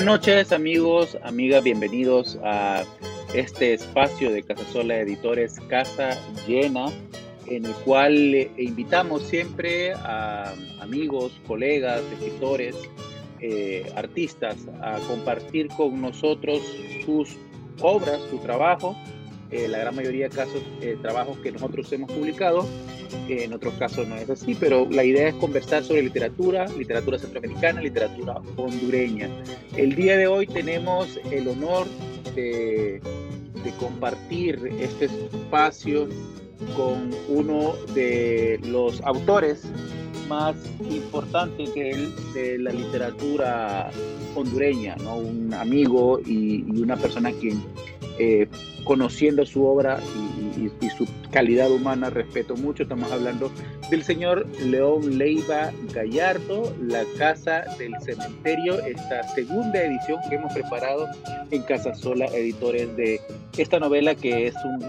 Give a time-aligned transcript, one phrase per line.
[0.00, 2.84] Buenas noches amigos, amigas, bienvenidos a
[3.34, 6.86] este espacio de Casasola Editores Casa Llena,
[7.46, 12.76] en el cual invitamos siempre a amigos, colegas, escritores,
[13.40, 16.62] eh, artistas a compartir con nosotros
[17.04, 17.36] sus
[17.82, 18.96] obras, su trabajo,
[19.50, 22.66] eh, la gran mayoría de casos, eh, trabajos que nosotros hemos publicado,
[23.28, 27.80] en otros casos no es así, pero la idea es conversar sobre literatura, literatura centroamericana,
[27.80, 29.28] literatura hondureña.
[29.76, 31.86] El día de hoy tenemos el honor
[32.34, 33.00] de,
[33.64, 36.08] de compartir este espacio
[36.76, 39.64] con uno de los autores
[40.30, 40.54] más
[40.88, 43.90] importantes de, de la literatura
[44.36, 45.16] hondureña, ¿no?
[45.16, 47.60] un amigo y, y una persona quien
[48.18, 48.46] eh,
[48.84, 52.82] conociendo su obra y, y, y, su calidad humana, respeto mucho.
[52.82, 53.50] Estamos hablando
[53.90, 61.08] del señor León Leiva Gallardo, La Casa del Cementerio, esta segunda edición que hemos preparado
[61.50, 63.20] en Casa Sola Editores de
[63.56, 64.80] esta novela que es un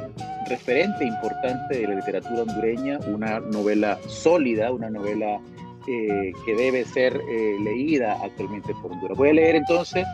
[0.51, 5.39] referente importante de la literatura hondureña, una novela sólida, una novela
[5.87, 9.17] eh, que debe ser eh, leída actualmente por Honduras.
[9.17, 10.05] Voy a leer entonces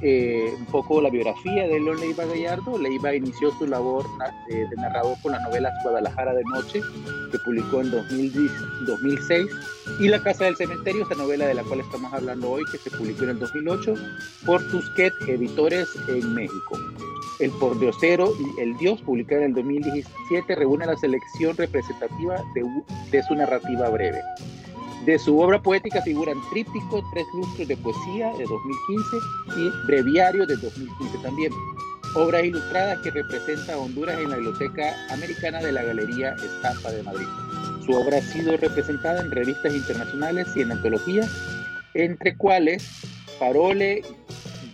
[0.00, 2.78] eh, un poco la biografía de León Leiva Gallardo.
[2.78, 4.06] Leiva inició su labor
[4.50, 6.80] eh, de narrador con la novela Guadalajara de Noche,
[7.32, 8.52] que publicó en 2010,
[8.86, 9.46] 2006,
[9.98, 12.90] y La Casa del Cementerio, esta novela de la cual estamos hablando hoy, que se
[12.90, 13.94] publicó en el 2008
[14.46, 16.78] por Tusquet Editores en México.
[17.38, 23.34] El Pordiosero y El Dios, publicado en el 2017, reúne la selección representativa de, su
[23.34, 24.20] narrativa breve.
[25.06, 29.16] De su obra poética figuran Tríptico, Tres Lustros de Poesía de 2015
[29.56, 31.52] y Breviario de 2015 también.
[32.14, 37.26] Obras ilustradas que representa Honduras en la Biblioteca Americana de la Galería Estampa de Madrid.
[37.86, 41.30] Su obra ha sido representada en revistas internacionales y en antologías,
[41.94, 42.84] entre cuales
[43.38, 44.02] Parole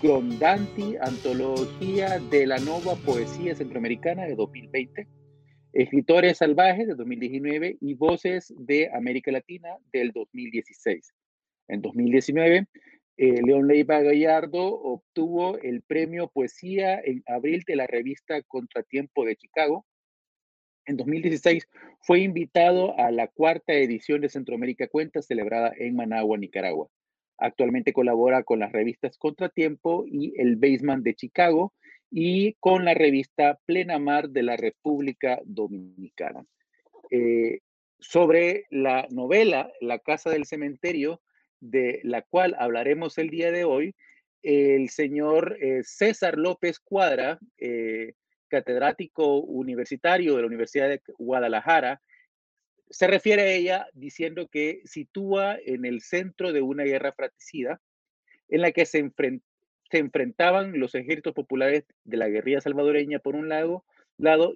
[0.04, 5.08] Grondanti, Antología de la Nova Poesía Centroamericana de 2020,
[5.72, 11.10] Escritores Salvajes de 2019 y Voces de América Latina del 2016.
[11.68, 12.66] En 2019,
[13.16, 19.36] eh, León Leiva Gallardo obtuvo el premio Poesía en abril de la revista Contratiempo de
[19.36, 19.86] Chicago.
[20.84, 21.66] En 2016
[22.02, 26.90] fue invitado a la cuarta edición de Centroamérica Cuenta celebrada en Managua, Nicaragua.
[27.38, 31.72] Actualmente colabora con las revistas Contratiempo y El Basement de Chicago
[32.10, 36.44] y con la revista Plena Mar de la República Dominicana.
[37.10, 37.60] Eh,
[37.98, 41.22] sobre la novela La Casa del Cementerio,
[41.60, 43.94] de la cual hablaremos el día de hoy,
[44.42, 48.12] el señor eh, César López Cuadra, eh,
[48.48, 52.02] catedrático universitario de la Universidad de Guadalajara,
[52.90, 57.80] se refiere a ella diciendo que sitúa en el centro de una guerra fratricida
[58.48, 59.10] en la que se
[59.90, 63.84] enfrentaban los ejércitos populares de la guerrilla salvadoreña por un lado,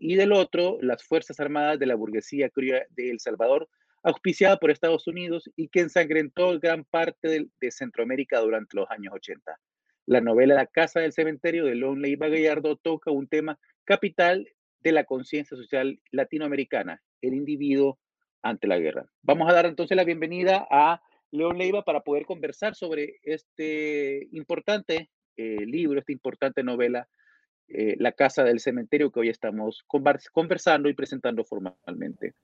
[0.00, 3.68] y del otro las Fuerzas Armadas de la burguesía criolla de El Salvador,
[4.02, 9.58] auspiciada por Estados Unidos y que ensangrentó gran parte de, Centroamérica durante los años 80.
[10.06, 14.48] La novela La Casa del Cementerio de Lon Leiva Gallardo toca un tema capital
[14.80, 17.98] de la conciencia social latinoamericana, el individuo
[18.42, 19.06] ante la guerra.
[19.22, 25.10] Vamos a dar entonces la bienvenida a León Leiva para poder conversar sobre este importante
[25.36, 27.08] eh, libro, esta importante novela,
[27.68, 29.84] eh, La Casa del Cementerio, que hoy estamos
[30.32, 32.34] conversando y presentando formalmente.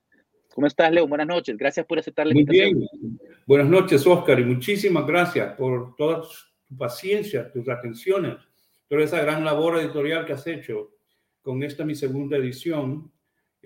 [0.53, 1.07] ¿Cómo estás, Leo?
[1.07, 1.57] Buenas noches.
[1.57, 2.79] Gracias por aceptar la Muy invitación.
[2.79, 3.19] bien.
[3.45, 8.35] Buenas noches, Oscar, y muchísimas gracias por toda tu paciencia, tus atenciones,
[8.87, 10.91] toda esa gran labor editorial que has hecho
[11.41, 13.11] con esta mi segunda edición.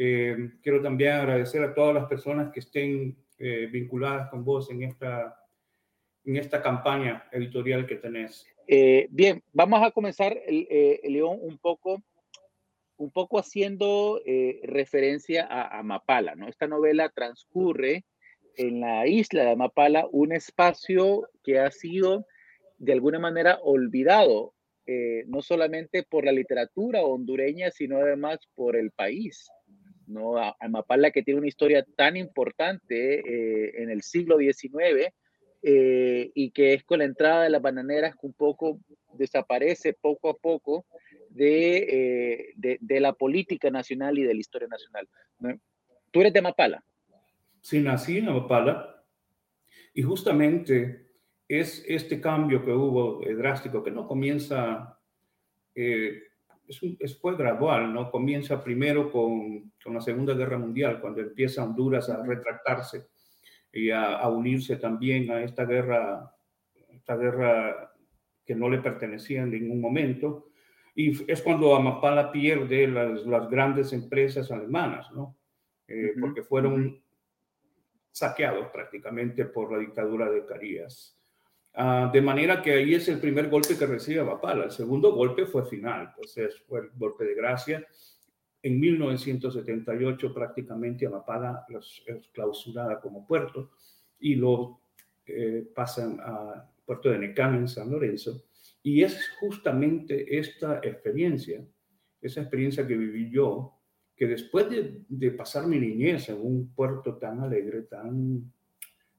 [0.02, 4.84] Eh, quiero también agradecer a todas las personas que estén eh, vinculadas con vos en
[4.84, 5.38] esta,
[6.24, 8.48] en esta campaña editorial que tenés.
[8.66, 12.02] Eh, bien, vamos a comenzar, eh, León, un poco,
[12.96, 16.48] un poco haciendo eh, referencia a, a, Mapala, ¿no?
[16.48, 18.06] Esta novela transcurre
[18.56, 22.26] en la isla de Mapala, un espacio que ha sido
[22.78, 24.54] de alguna manera olvidado,
[24.86, 29.50] eh, no solamente por la literatura hondureña, sino además por el país.
[30.10, 30.38] ¿No?
[30.38, 35.14] A, a Mapala, que tiene una historia tan importante eh, en el siglo XIX,
[35.62, 38.80] eh, y que es con la entrada de las bananeras que un poco
[39.14, 40.86] desaparece poco a poco
[41.30, 41.78] de,
[42.58, 45.08] eh, de, la política nacional y de la historia nacional.
[46.12, 46.84] ¿Tú eres de Mapala?
[47.62, 49.04] Sí, nací en Mapala
[49.94, 51.10] y justamente
[51.50, 55.00] es este cambio que hubo eh, drástico, que no comienza,
[55.76, 56.24] eh,
[56.70, 58.12] es, un, es, fue gradual, ¿no?
[58.12, 63.08] Comienza primero con, con la Segunda Guerra Mundial, cuando empieza Honduras a retractarse
[63.74, 66.34] y a, a, unirse también a esta guerra,
[66.90, 67.94] esta guerra
[68.46, 70.50] que no le pertenecía en ningún momento.
[70.96, 75.38] Y es cuando Amapala pierde las, las grandes empresas alemanas, ¿no?
[75.88, 77.02] Eh, porque fueron
[78.12, 81.19] saqueados prácticamente por la dictadura de Carías.
[81.74, 84.66] Ah, de manera que ahí es el primer golpe que recibe Amapala.
[84.66, 86.36] El segundo golpe fue final, pues
[86.68, 87.86] fue el golpe de gracia.
[88.62, 93.72] En 1978 prácticamente Amapala es clausurada como puerto
[94.20, 94.82] y lo
[95.26, 98.44] eh, pasan a puerto de Necam en San Lorenzo.
[98.82, 101.64] Y es justamente esta experiencia,
[102.22, 103.76] esa experiencia que viví yo,
[104.16, 108.52] que después de, de pasar mi niñez en un puerto tan alegre, tan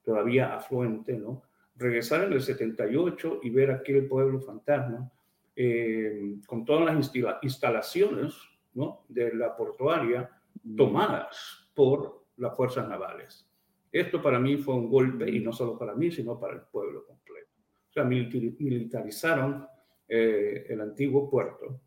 [0.03, 1.50] todavía afluente, ¿no?
[1.81, 5.11] Regresar en el 78 y ver aquel pueblo fantasma
[5.57, 7.13] eh, con todas las
[7.43, 8.35] instalaciones
[8.75, 9.05] ¿no?
[9.09, 10.31] de la portuaria
[10.77, 13.49] tomadas por las fuerzas navales.
[13.91, 17.05] Esto para mí fue un golpe, y no solo para mí, sino para el pueblo
[17.07, 17.49] completo.
[17.89, 19.67] O sea, militarizaron
[20.07, 21.81] eh, el antiguo puerto.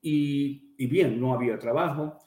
[0.00, 2.18] Y, y, bien, no había trabajo,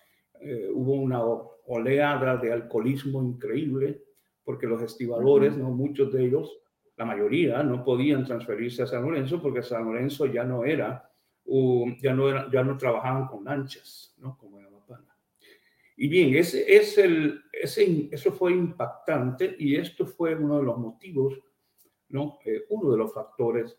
[0.41, 4.03] eh, hubo una oleada de alcoholismo increíble,
[4.43, 5.69] porque los estibadores, ¿no?
[5.69, 6.61] muchos de ellos
[7.01, 11.09] la mayoría no podían transferirse a San Lorenzo porque San Lorenzo ya no era,
[11.99, 14.37] ya no era, ya no trabajaban con lanchas, ¿no?
[14.37, 15.17] Como en Amapana.
[15.97, 20.77] Y bien, ese, es el, ese, eso fue impactante y esto fue uno de los
[20.77, 21.39] motivos,
[22.09, 22.37] ¿no?
[22.45, 23.75] Eh, uno de los factores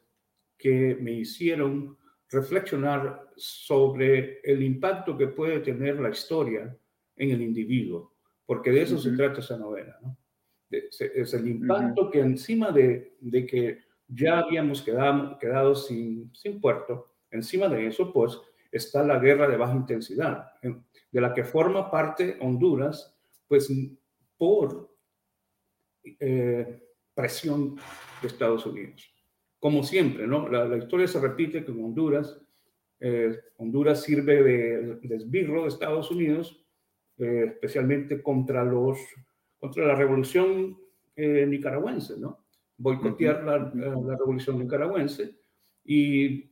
[0.58, 1.96] que me hicieron
[2.28, 6.76] reflexionar sobre el impacto que puede tener la historia
[7.14, 10.16] en el individuo, porque de eso se trata esa novela, ¿no?
[10.72, 13.78] Es el impacto que encima de, de, que
[14.08, 18.38] ya habíamos quedado, quedado sin, sin puerto, encima de eso, pues
[18.70, 23.14] está la guerra de baja intensidad, de la que forma parte Honduras,
[23.46, 23.70] pues
[24.38, 24.90] por
[26.04, 26.82] eh,
[27.14, 27.76] presión
[28.20, 29.14] de Estados Unidos.
[29.60, 30.48] Como siempre, ¿no?
[30.48, 32.40] La, historia se repite con Honduras.
[32.98, 36.64] Eh, Honduras sirve de, de, esbirro de Estados Unidos,
[37.18, 38.98] eh, especialmente contra los
[39.62, 40.76] contra la revolución
[41.14, 42.46] eh, nicaragüense, ¿no?
[42.76, 45.36] Boicotear la, la, revolución nicaragüense.
[45.84, 46.50] Y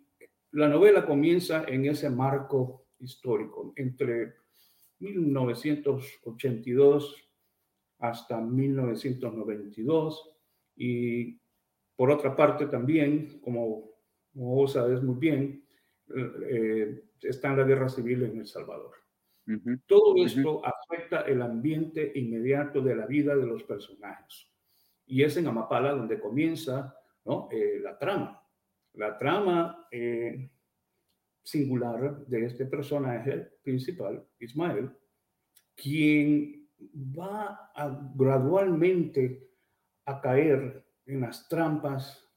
[0.53, 4.35] la novela comienza en ese marco histórico, entre
[5.01, 7.17] 1982
[7.99, 10.37] hasta 1992.
[10.77, 11.37] Y
[11.97, 13.91] por otra parte también, como,
[14.33, 15.65] como vos sabes muy bien,
[16.15, 18.93] eh, está en la guerra civil en El Salvador.
[19.87, 24.51] Todo esto afecta el ambiente inmediato de la vida de los personajes.
[25.07, 27.49] Y es en Amapala donde comienza ¿no?
[27.51, 28.43] Eh, la trama.
[28.95, 30.51] La trama eh,
[31.43, 34.91] singular de este personaje principal, Ismael,
[35.77, 39.49] quien va a, gradualmente
[40.07, 42.29] a caer en las trampas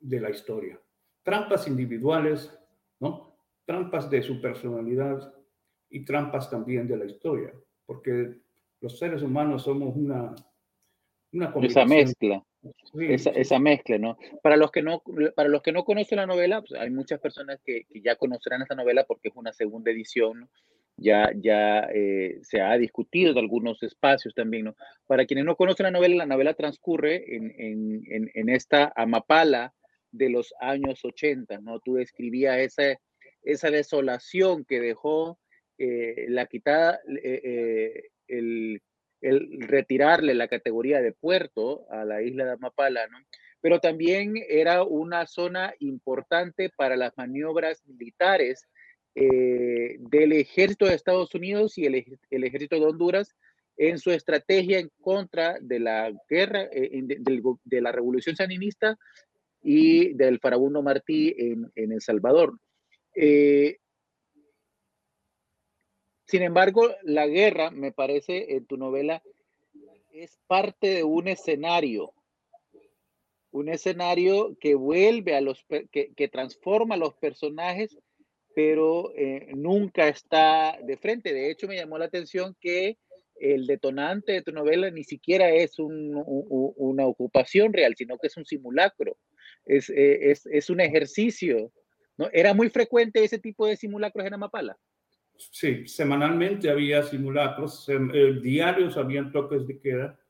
[0.00, 0.80] de la historia.
[1.22, 2.58] Trampas individuales,
[2.98, 3.36] ¿no?
[3.64, 5.32] Trampas de su personalidad,
[5.90, 7.52] y trampas también de la historia,
[7.90, 8.36] porque
[8.80, 10.32] los seres humanos somos una...
[11.32, 12.40] una esa mezcla.
[13.00, 14.16] esa, esa, mezcla, ¿no?
[14.44, 15.02] Para los que no,
[15.34, 18.62] para los que no conocen la novela, pues hay muchas personas que, que, ya conocerán
[18.62, 20.48] esta novela porque es una segunda edición, ¿no?
[20.96, 24.76] ya, ya eh, se ha discutido en algunos espacios también, ¿no?
[25.08, 29.74] Para quienes no conocen la novela, la novela transcurre en, en, en, esta Amapala
[30.12, 31.80] de los años 80, ¿no?
[31.80, 33.00] Tú describías esa,
[33.42, 35.39] esa desolación que dejó
[35.82, 38.82] eh, la quitada, eh, eh, el,
[39.22, 43.16] retirarle la categoría de puerto a la isla de Amapala, ¿no?
[43.62, 48.68] Pero también era una zona importante para las maniobras militares
[49.14, 53.34] del ejército de Estados Unidos y el, el, ejército de Honduras
[53.76, 58.98] en su estrategia en contra de la guerra, de, de, la revolución saninista
[59.62, 62.58] y del farabundo Martí en, en El Salvador.
[63.14, 63.78] Eh,
[66.30, 69.20] sin embargo, la guerra, me parece, en tu novela,
[70.12, 72.14] es parte de un escenario,
[73.50, 77.98] un escenario que vuelve a los, que, transforma a los personajes,
[78.54, 81.34] pero eh, nunca está de frente.
[81.34, 82.96] De hecho, me llamó la atención que
[83.40, 88.28] el detonante de tu novela ni siquiera es un, un, una ocupación real, sino que
[88.28, 89.16] es un simulacro,
[89.66, 91.72] es, eh, es, es un ejercicio.
[92.32, 94.78] Era muy frecuente ese tipo de simulacros en Amapala
[95.50, 100.20] sí, semanalmente había simulacros, eh, diarios habían toques de queda,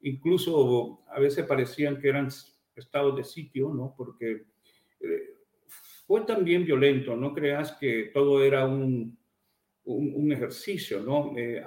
[0.00, 2.28] incluso a veces parecían que eran
[2.74, 3.94] estados de sitio, ¿no?
[3.96, 4.46] Porque
[5.00, 5.36] eh,
[6.06, 9.18] fue también violento, no creas que todo era un,
[9.84, 11.34] un, ejercicio, ¿no?
[11.36, 11.62] Eh,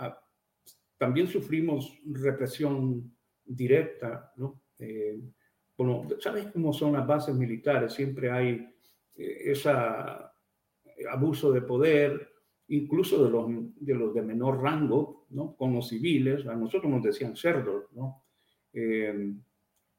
[0.97, 4.61] también sufrimos represión directa, ¿no?
[5.77, 7.93] bueno, ¿sabes cómo son las bases militares?
[7.93, 8.67] Siempre hay
[9.15, 9.69] ese
[11.09, 12.36] abuso de poder,
[12.69, 13.47] incluso de los,
[13.79, 15.55] de los de menor rango, ¿no?
[15.55, 18.23] Con los civiles, a nosotros nos decían cerdos, ¿no?
[18.73, 19.33] Eh,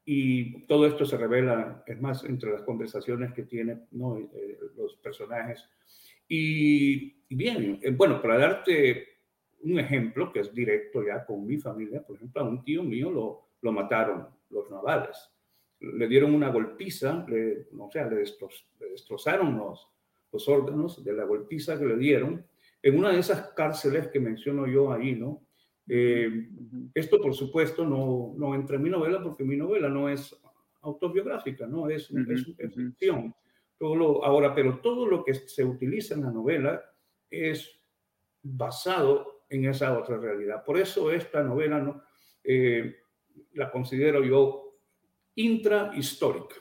[0.04, 4.18] y todo esto se revela, es más, entre las conversaciones que tienen ¿no?
[4.18, 5.62] Eh, los personajes.
[6.26, 9.06] Y, bien, eh, bueno, para darte
[9.60, 13.10] un ejemplo que es directo ya con mi familia, por ejemplo, a un tío mío
[13.10, 15.30] lo, lo mataron los navales.
[15.80, 19.88] Le dieron una golpiza, le, o sea, le, destrozaron los,
[20.32, 22.46] los órganos de la golpiza que le dieron
[22.82, 25.46] en una de esas cárceles que menciono yo ahí, ¿no?
[25.88, 26.48] Eh,
[26.94, 30.38] esto, por supuesto, no, no entra en mi novela porque mi novela no es
[30.82, 33.34] autobiográfica, no es, es, ficción.
[33.78, 36.82] Todo lo, ahora, pero todo lo que se utiliza en la novela
[37.30, 37.80] es
[38.42, 40.62] basado en esa otra realidad.
[40.64, 42.02] Por eso esta novela ¿no?
[42.44, 42.96] Eh,
[43.54, 44.78] la considero yo
[45.34, 46.56] intrahistórica,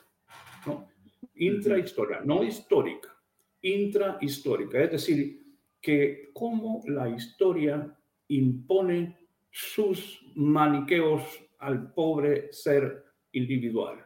[0.66, 0.88] ¿no?
[1.34, 3.14] Intrahistórica, no histórica,
[3.60, 4.82] intrahistórica.
[4.82, 5.47] Es decir,
[5.80, 7.96] que cómo la historia
[8.28, 9.16] impone
[9.50, 11.22] sus maniqueos
[11.58, 14.04] al pobre ser individual.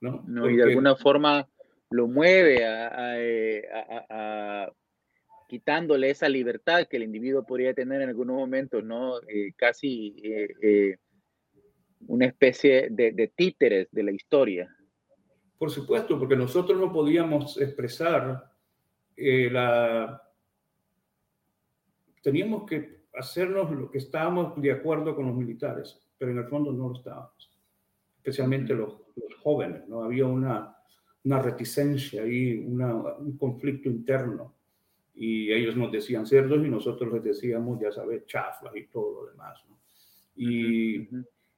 [0.00, 0.48] ¿no?
[0.48, 1.48] y de alguna forma
[1.90, 4.70] lo mueve a,
[5.48, 9.20] quitándole esa libertad que el individuo podría tener en algunos momentos, ¿no?
[9.22, 10.96] Eh, casi eh, eh,
[12.08, 14.76] una especie de, de, títeres de la historia.
[15.56, 18.52] Por supuesto, porque nosotros no podíamos expresar
[19.16, 20.25] la...
[22.26, 26.72] Teníamos que hacernos lo que estábamos de acuerdo con los militares, pero en el fondo
[26.72, 27.52] no lo estábamos,
[28.16, 28.96] especialmente los,
[29.44, 30.02] jóvenes, ¿no?
[30.02, 30.76] Había una,
[31.22, 34.56] una reticencia y un conflicto interno
[35.14, 39.30] y ellos nos decían cerdos y nosotros les decíamos, ya sabes, chaflas y todo lo
[39.30, 39.78] demás, ¿no?
[40.34, 41.08] Y,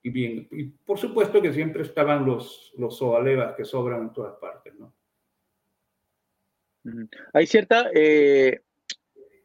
[0.03, 4.35] y, bien, y por supuesto que siempre estaban los, los soalevas que sobran en todas
[4.35, 4.93] partes, ¿no?
[7.33, 8.61] Hay cierta eh,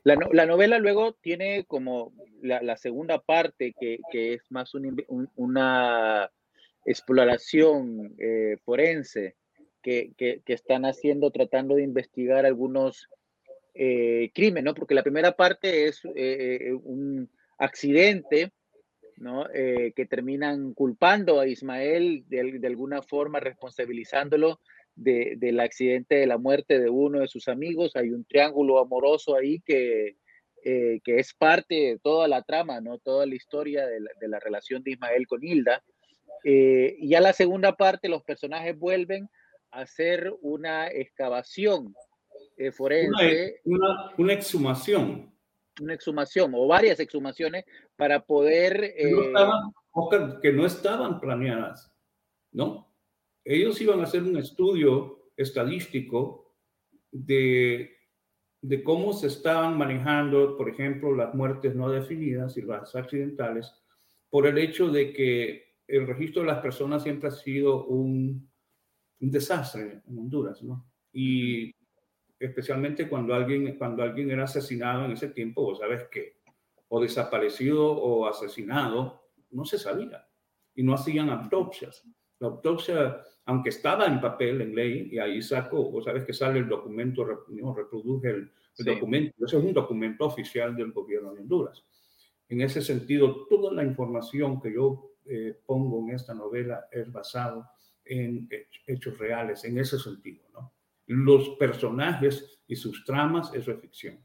[0.04, 4.74] la, la, novela luego tiene como la, segunda parte que, que, es más
[5.36, 6.30] una
[6.86, 9.36] exploración eh, forense
[9.82, 13.10] que, que, están haciendo, tratando de investigar algunos
[13.74, 14.74] eh, crímenes, ¿no?
[14.74, 18.52] Porque la primera parte es eh, un accidente,
[19.18, 19.46] ¿no?
[19.54, 24.60] que terminan culpando a Ismael de, de alguna forma, responsabilizándolo
[24.96, 27.96] del accidente de la muerte de uno de sus amigos.
[27.96, 30.18] Hay un triángulo amoroso ahí que,
[30.64, 33.00] eh, que es parte de toda la trama, ¿no?
[33.00, 35.84] Toda la historia de la, relación de Ismael con Hilda.
[36.44, 39.30] Eh, y ya la segunda parte, los personajes vuelven
[39.72, 41.96] a hacer una excavación
[42.58, 43.62] eh, forense.
[43.64, 45.34] Una, una, exhumación.
[45.82, 48.94] Una exhumación o varias exhumaciones para poder...
[50.42, 51.92] que no estaban planeadas,
[52.52, 52.93] ¿no?
[53.46, 56.56] Ellos iban a hacer un estudio estadístico
[57.12, 57.98] de,
[58.62, 63.74] de cómo se estaban manejando, por ejemplo, las muertes no definidas y las accidentales,
[64.30, 68.50] por el hecho de que el registro de las personas siempre ha sido un,
[69.20, 70.86] desastre en Honduras, ¿no?
[71.12, 71.74] Y
[72.40, 76.42] especialmente cuando alguien, cuando alguien era asesinado en ese tiempo, vos sabes que,
[76.90, 80.28] o desaparecido o asesinado, no se sabía
[80.76, 82.04] y no hacían autopsias.
[82.40, 86.60] La autopsia aunque estaba en papel, en ley, y ahí saco, o sabes que sale
[86.60, 91.84] el documento, no, reproduje el, documento, ese es un documento oficial del gobierno de Honduras.
[92.50, 97.68] En ese sentido, toda la información que yo eh, pongo en esta novela es basado
[98.06, 98.50] en
[98.88, 100.74] hechos reales, en ese sentido, ¿no?
[101.06, 104.20] Los personajes y sus tramas, eso es ficción.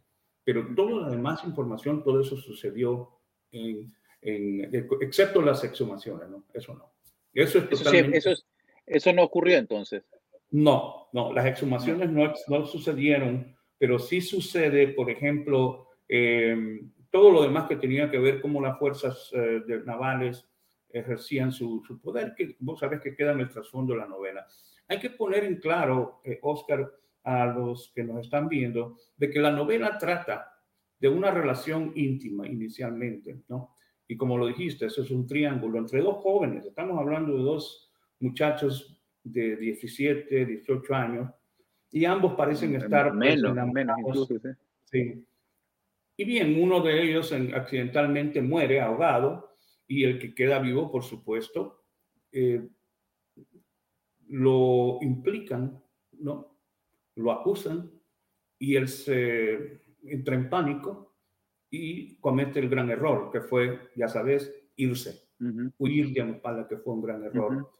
[0.45, 3.11] Pero toda la demás información, todo eso sucedió
[3.51, 6.45] en, en excepto las exhumaciones, ¿no?
[6.55, 6.93] Eso no.
[7.35, 8.19] Eso es totalmente...
[8.19, 8.45] eso es
[8.89, 10.05] ¿Eso no ocurrió entonces?
[10.51, 17.43] No, no, las exhumaciones no, no sucedieron, pero sí sucede, por ejemplo, em, todo lo
[17.43, 20.49] demás que tenía que ver cómo las fuerzas eh, navales
[20.91, 24.47] ejercían su, poder, que vos sabés que queda en el trasfondo de la novela.
[24.89, 26.91] Hay que poner en claro, eh, Oscar,
[27.25, 30.51] a los que nos están viendo, de que la novela trata
[30.99, 33.77] de una relación íntima inicialmente, ¿no?
[34.07, 37.88] Y como lo dijiste, eso es un triángulo entre dos jóvenes, estamos hablando de dos
[38.21, 41.31] muchachos de 17, 18 años,
[41.91, 43.15] y ambos parecen estar...
[43.15, 44.29] Menos, menos
[44.85, 45.25] sí.
[46.17, 49.57] Y bien, uno de ellos accidentalmente muere ahogado
[49.87, 51.85] y el que queda vivo, por supuesto,
[52.33, 52.69] eh,
[54.29, 55.83] lo implican,
[56.19, 56.59] ¿no?
[57.15, 57.91] Lo acusan
[58.59, 61.17] y él se entra en pánico
[61.71, 65.29] y comete el gran error, que fue, ya sabes, irse,
[65.79, 67.71] huir de Ampala, que fue un gran error.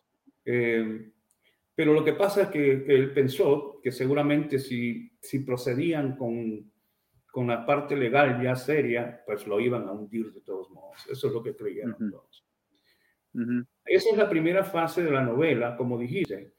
[0.45, 1.13] Eh,
[1.75, 6.71] Pero lo que pasa es que, él pensó que seguramente si, si procedían con,
[7.31, 11.07] con la parte legal ya seria, pues lo iban a hundir de todos modos.
[11.09, 12.45] Eso es lo que creyeron todos.
[13.85, 16.55] Esa es la primera fase de la novela, como dijiste.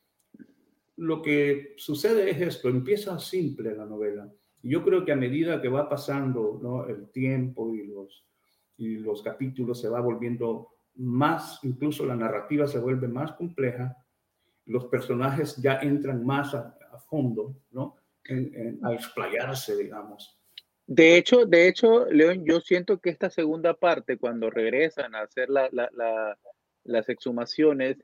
[0.97, 4.31] Lo que sucede es esto, empieza simple la novela.
[4.61, 6.87] Yo creo que a medida que va pasando ¿no?
[6.87, 8.25] el tiempo y los,
[8.77, 13.97] y los capítulos se va volviendo más, incluso la narrativa se vuelve más compleja,
[14.65, 16.75] los personajes ya entran más a,
[17.09, 17.95] fondo, ¿no?
[18.83, 20.37] a explayarse, digamos.
[20.85, 25.49] De hecho, de hecho, León, yo siento que esta segunda parte, cuando regresan a hacer
[25.49, 25.69] la,
[26.83, 27.97] las exhumaciones,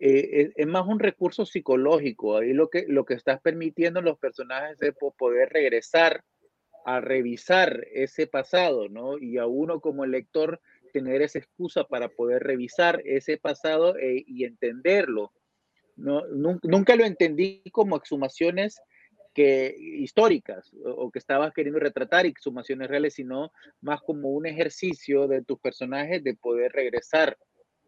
[0.00, 2.36] eh, es, más un recurso psicológico.
[2.36, 6.24] Ahí lo que, lo que estás permitiendo los personajes es poder regresar
[6.84, 9.18] a revisar ese pasado, ¿no?
[9.18, 10.60] Y a uno como lector
[10.96, 15.32] tener esa excusa para poder revisar ese pasado eh, y entenderlo
[15.96, 16.22] no,
[16.62, 18.80] nunca lo entendí como exhumaciones
[19.34, 25.42] que, históricas o, que estabas queriendo retratar exhumaciones reales, sino más como un ejercicio de
[25.42, 27.36] tus personajes de poder regresar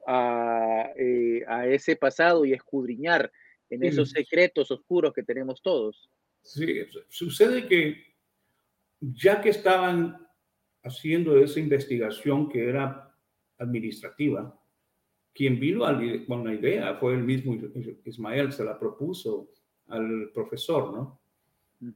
[0.06, 3.30] a, eh, ese pasado y escudriñar
[3.70, 6.10] en esos secretos oscuros que tenemos todos.
[6.42, 8.02] Sí, sucede que
[9.00, 10.27] ya que estaban
[10.82, 13.14] haciendo esa investigación que era
[13.58, 14.58] administrativa,
[15.34, 15.84] quien vino
[16.26, 17.56] con la idea fue el mismo
[18.04, 19.48] Ismael, se la propuso
[19.88, 21.20] al profesor, ¿no?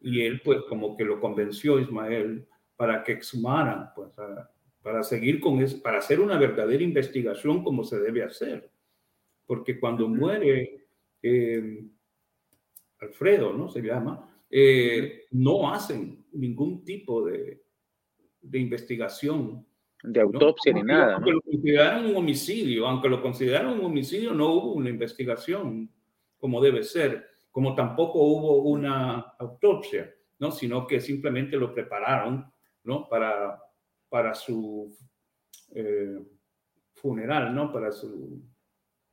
[0.03, 4.11] Y él, pues, como que lo convenció Ismael para que exhumaran, pues,
[4.81, 8.71] para seguir con eso, para hacer una verdadera investigación como se debe hacer.
[9.47, 10.87] Porque cuando muere
[11.21, 11.85] eh,
[13.01, 13.69] Alfredo, ¿no?
[13.69, 17.62] Se llama, eh, no hacen ningún tipo de,
[18.43, 19.65] de investigación
[20.03, 21.15] de autopsia ni nada.
[21.15, 25.91] Aunque lo consideraron un homicidio, aunque lo consideraron un homicidio, no hubo una investigación
[26.39, 30.51] como debe ser, como tampoco hubo una autopsia, ¿no?
[30.51, 32.53] sino que simplemente lo prepararon
[32.83, 33.09] ¿no?
[33.09, 33.63] para,
[34.09, 34.93] para su
[35.73, 36.19] eh,
[36.95, 37.73] funeral, ¿no?
[37.73, 38.43] para su,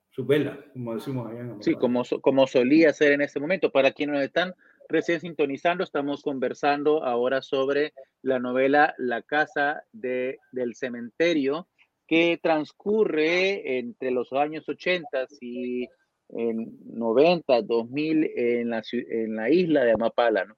[0.09, 3.71] su vela, como decimos allá en Sí, como, como solía ser en ese momento.
[3.71, 4.55] Para quienes están
[4.89, 11.69] recién sintonizando, estamos conversando ahora sobre la novela La Casa de, del Cementerio,
[12.07, 15.87] que transcurre entre los años 80 y
[16.29, 20.55] en 90, 2000 en la, en la isla de Amapala.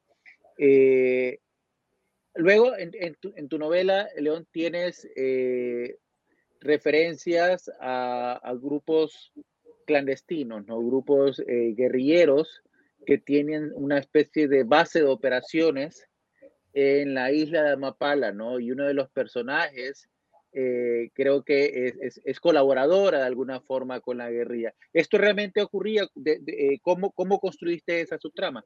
[0.58, 1.40] Eh,
[2.36, 5.98] luego, en, tu, novela, León, tienes eh,
[6.62, 9.34] referencias a, a, grupos
[9.86, 10.80] clandestinos, ¿no?
[10.80, 12.64] grupos eh, guerrilleros
[13.06, 16.08] que tienen una especie de base de operaciones
[16.74, 18.60] en la isla de Amapala, ¿no?
[18.60, 20.10] Y uno de los personajes
[20.54, 24.74] eh, creo que es, colaboradora de alguna forma con la guerrilla.
[24.92, 26.08] ¿Esto realmente ocurría?
[26.26, 28.64] Eh, ¿cómo, ¿Cómo construiste esa subtrama?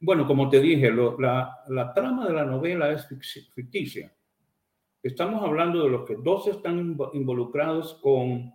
[0.00, 3.08] Bueno, como te dije, la, la, trama de la novela es
[3.54, 4.14] ficticia.
[5.02, 8.52] Estamos hablando de los que dos están involucrados con,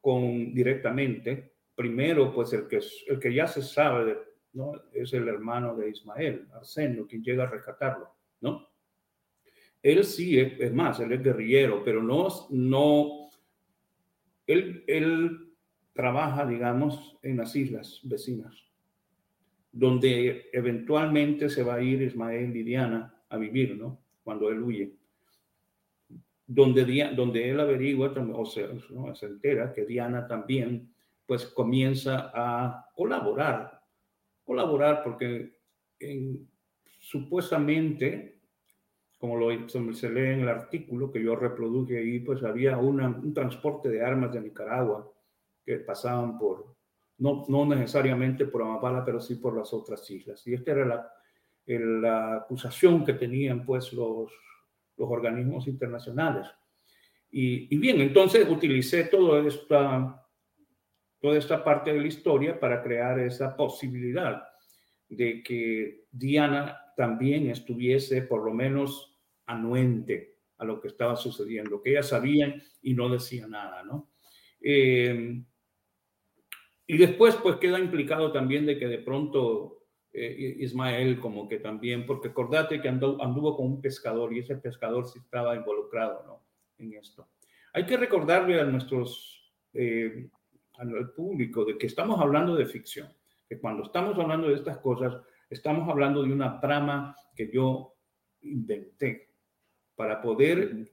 [0.00, 4.18] con directamente primero, pues el que, el que ya se sabe,
[4.52, 4.74] ¿no?
[4.92, 8.10] Es el hermano de Ismael, Arsenio, quien llega a rescatarlo,
[8.42, 8.68] ¿no?
[9.82, 13.30] Él sí, es, más, él es guerrillero, pero no, no,
[14.46, 15.54] él, él
[15.94, 18.62] trabaja, digamos, en las islas vecinas,
[19.72, 23.98] donde eventualmente se va a ir Ismael y Diana a vivir, ¿no?
[24.22, 24.92] Cuando él huye.
[26.46, 28.68] Donde, donde él averigua, o sea,
[29.14, 30.89] se entera que Diana también
[31.30, 33.80] pues comienza a colaborar,
[34.42, 35.60] colaborar porque
[36.98, 38.40] supuestamente,
[39.16, 43.88] como lo se lee en el artículo que yo reproduje ahí, pues había un transporte
[43.88, 45.08] de armas de Nicaragua
[45.64, 46.74] que pasaban por,
[47.18, 50.44] no, no necesariamente por Amapala, pero sí por las otras islas.
[50.48, 51.12] Y esta era la,
[51.66, 54.32] la acusación que tenían pues los,
[54.96, 56.48] los organismos internacionales.
[57.30, 60.16] Y, y bien, entonces utilicé toda esta
[61.20, 64.42] toda esta parte de la historia para crear esa posibilidad
[65.08, 71.90] de que Diana también estuviese por lo menos anuente a lo que estaba sucediendo, que
[71.90, 74.10] ella sabía y no decía nada, ¿no?
[74.60, 75.42] Eh,
[76.86, 82.04] y después pues queda implicado también de que de pronto eh, Ismael como que también,
[82.04, 86.46] porque acordate que anduvo, con un pescador y ese pescador sí estaba involucrado, ¿no?
[86.78, 87.28] En esto.
[87.72, 90.28] Hay que recordarle a nuestros eh,
[90.80, 93.08] al público de que estamos hablando de ficción,
[93.48, 95.16] que cuando estamos hablando de estas cosas,
[95.48, 97.94] estamos hablando de una trama que yo
[98.42, 99.34] inventé
[99.94, 100.90] para poder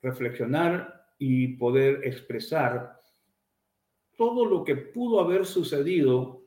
[0.00, 3.00] reflexionar y poder expresar
[4.16, 6.44] todo lo que pudo haber sucedido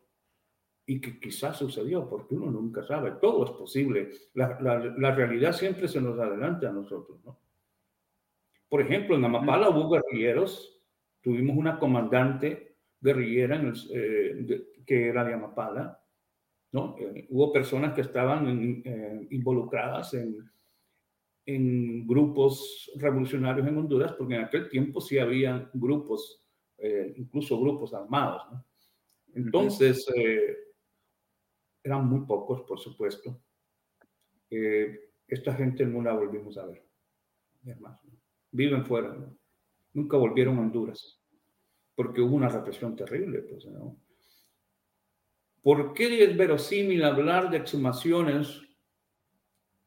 [0.85, 4.11] y que quizás sucedió, porque uno nunca sabe, todo es posible.
[4.33, 7.37] La, la, realidad siempre se nos adelanta a nosotros, ¿no?
[8.69, 10.76] Por ejemplo, en Amapala hubo guerrilleros,
[11.27, 13.61] tuvimos una comandante guerrillera
[13.93, 16.01] eh, que era de Amapala,
[16.71, 16.95] ¿no?
[16.97, 20.49] Eh, hubo personas que estaban eh, involucradas en,
[21.45, 26.45] en grupos revolucionarios en Honduras, porque en aquel tiempo sí había grupos,
[27.17, 28.65] incluso grupos armados, ¿no?
[29.35, 30.07] Entonces,
[31.83, 33.41] eran muy pocos, por supuesto.
[35.27, 36.85] esta gente no la volvimos a ver.
[38.49, 39.13] Viven fuera,
[39.91, 41.16] nunca volvieron a Honduras,
[41.97, 43.39] porque hubo una represión terrible.
[43.39, 43.97] Pues, ¿no?
[45.63, 48.61] ¿Por qué es verosímil hablar de exhumaciones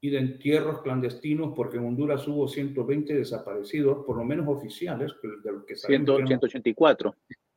[0.01, 1.53] y de entierros clandestinos?
[1.55, 7.14] Porque en Honduras hubo 120 desaparecidos, por lo menos oficiales, de lo que 184.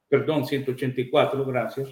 [0.07, 1.89] Perdón, 184, gracias.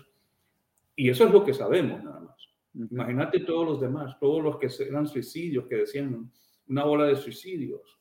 [0.95, 2.47] Y eso es lo que sabemos nada más.
[2.76, 6.32] Imagínate todos los demás, todos los que eran suicidios, que decían
[6.67, 8.00] una ola de suicidios.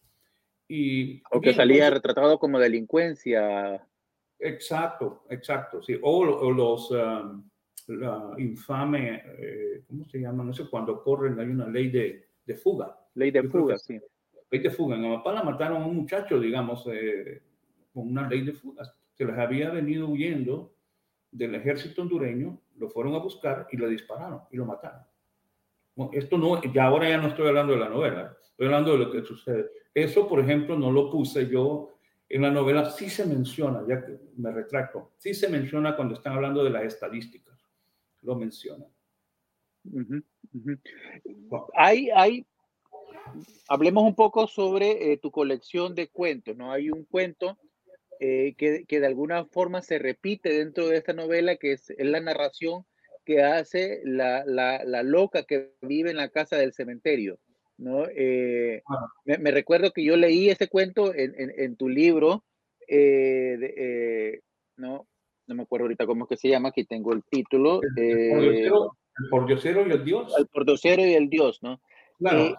[0.69, 3.87] Y, o que salía pues, retratado como delincuencia.
[4.41, 5.99] Exacto, exacto, sí.
[6.03, 7.45] O, los, um,
[7.89, 10.45] la infame, eh, ¿cómo se llama?
[10.45, 12.97] No sé, cuando corren hay una ley de, de fuga.
[13.15, 14.01] Ley de fuga, sí.
[14.51, 14.97] Ley de fuga.
[14.97, 17.43] En Amapala mataron a un muchacho, digamos, eh,
[17.93, 18.85] con una ley de fuga.
[19.13, 20.73] Se les había venido huyendo
[21.31, 25.03] del ejército hondureño, lo fueron a buscar y le dispararon y lo mataron.
[26.13, 29.11] esto no, ya ahora ya no estoy hablando de la novela, estoy hablando de lo
[29.13, 29.71] que sucede.
[29.95, 31.91] Eso, por ejemplo, no lo puse yo
[32.31, 36.35] en la novela, sí se menciona, ya que me retracto, sí se menciona cuando están
[36.35, 37.59] hablando de las estadísticas,
[38.23, 38.89] lo mencionan.
[41.75, 42.47] Hay, hay,
[43.69, 46.71] hablemos un poco sobre eh, tu colección de cuentos, ¿no?
[46.71, 47.59] Hay un cuento
[48.21, 52.21] eh, que, que, de alguna forma se repite dentro de esta novela, que es, la
[52.21, 52.85] narración
[53.25, 57.41] que hace la, la, la, loca que vive en la casa del cementerio.
[57.81, 58.05] ¿No?
[58.15, 58.83] Eh,
[59.25, 62.45] me, recuerdo que yo leí ese cuento en, en, tu libro,
[62.87, 64.41] eh,
[64.77, 65.07] ¿no?
[65.47, 67.81] no me acuerdo ahorita cómo es que se llama, aquí tengo el título.
[67.97, 68.71] El,
[69.31, 70.35] pordiosero, y el dios.
[70.39, 71.81] El pordiosero y el dios, ¿no?
[72.19, 72.57] Claro,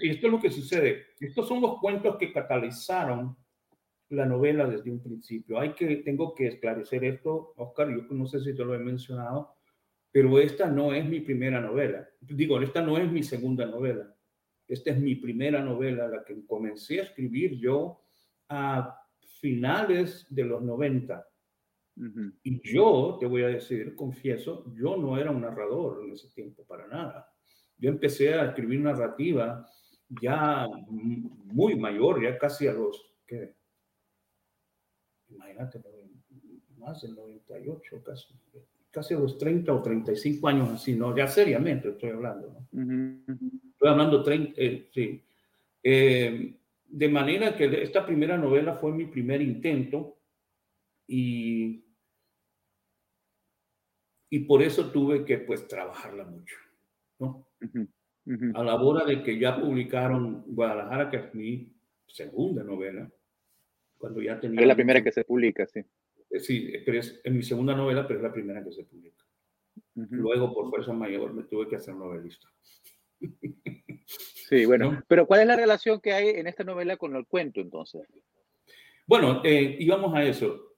[0.00, 1.06] y esto es lo que sucede.
[1.20, 3.36] Estos son los cuentos que catalizaron
[4.08, 5.58] la novela desde un principio.
[5.58, 9.54] Hay que, tengo que esclarecer esto, Oscar, yo no sé si te lo he mencionado,
[10.10, 12.08] pero esta no es mi primera novela.
[12.20, 14.11] Digo, esta no es mi segunda novela.
[14.72, 18.00] Esta es mi primera novela, la que comencé a escribir yo
[18.48, 18.98] a
[19.38, 21.28] finales de los 90.
[22.42, 26.64] Y yo, te voy a decir, confieso, yo no era un narrador en ese tiempo
[26.64, 27.30] para nada.
[27.76, 29.68] Yo empecé a escribir narrativa
[30.08, 33.14] ya muy mayor, ya casi a los,
[35.28, 35.82] imagínate,
[36.78, 38.34] más del 98, casi,
[38.92, 41.16] casi a los 30 o 35 años así, ¿no?
[41.16, 43.34] Ya seriamente estoy hablando, ¿no?
[43.72, 45.20] Estoy hablando 30, eh, sí.
[45.82, 46.54] Eh,
[46.86, 50.18] de manera que esta primera novela fue mi primer intento
[51.08, 51.82] y,
[54.28, 56.56] y por eso tuve que pues trabajarla mucho,
[57.18, 57.48] ¿no?
[58.54, 61.72] A la hora de que ya publicaron Guadalajara, que es mi
[62.06, 63.10] segunda novela,
[63.96, 64.60] cuando ya tenía...
[64.60, 65.82] Es la primera que se publica, sí.
[66.32, 69.24] Eh, sí, pero es en mi segunda novela, pero es la primera que se publica.
[69.94, 72.48] Luego, por fuerza mayor, me tuve que hacer novelista.
[74.48, 77.60] Sí, bueno, pero ¿cuál es la relación que hay en esta novela con el cuento
[77.60, 78.02] entonces?
[79.06, 80.76] Bueno, eh, íbamos a eso.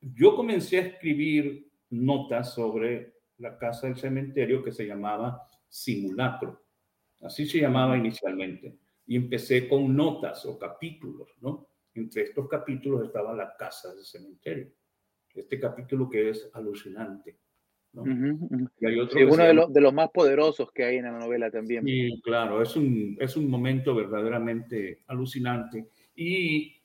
[0.00, 6.62] Yo comencé a escribir notas sobre la casa del cementerio que se llamaba Simulacro.
[7.22, 8.78] Así se llamaba inicialmente.
[9.06, 11.68] Y empecé con notas o capítulos, ¿no?
[11.94, 14.72] Entre estos capítulos estaba la casa del cementerio.
[15.32, 17.38] Este capítulo que es alucinante.
[18.80, 21.84] Y hay otro uno de, de, los más poderosos que hay en la novela también.
[21.84, 25.88] Sí, claro, es un, es un momento verdaderamente alucinante.
[26.16, 26.82] Y,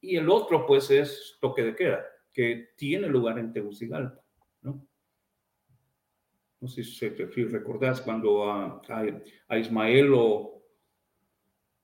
[0.00, 4.20] y el otro, pues, es Toque de Queda, que tiene lugar en Tegucigalpa,
[4.62, 4.86] ¿no?
[6.60, 8.82] No sé si te recordás cuando a,
[9.48, 10.55] a, Ismael lo,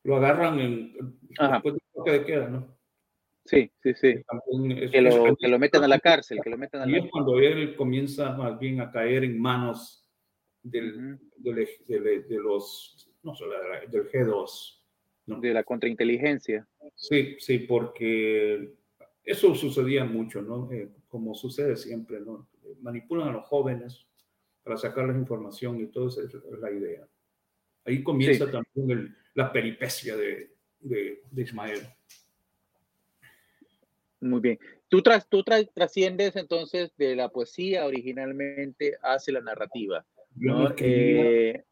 [0.04, 0.92] lo agarran en,
[1.28, 2.76] después de queda, ¿no?
[3.44, 4.14] Sí, sí, sí.
[4.92, 7.10] que, lo, que lo meten a la cárcel, que lo meten a la Y es
[7.10, 10.08] cuando él comienza más bien a caer en manos
[10.62, 13.54] del, del, de, los, no solo
[13.88, 14.78] del G2.
[15.26, 15.40] ¿no?
[15.40, 16.66] De la contrainteligencia.
[16.94, 18.74] Sí, sí, porque
[19.24, 20.70] eso sucedía mucho, ¿no?
[20.70, 22.48] Eh, como sucede siempre, ¿no?
[22.80, 24.06] Manipulan a los jóvenes
[24.62, 27.06] para sacarles información y todo eso es la idea.
[27.84, 31.80] Ahí comienza también el, la peripecia de, de, Ismael.
[34.20, 34.58] Muy bien.
[34.88, 40.06] Tú, tras, tú trasciendes entonces de la poesía originalmente hacia la narrativa.
[40.36, 41.64] Yo, no escribía,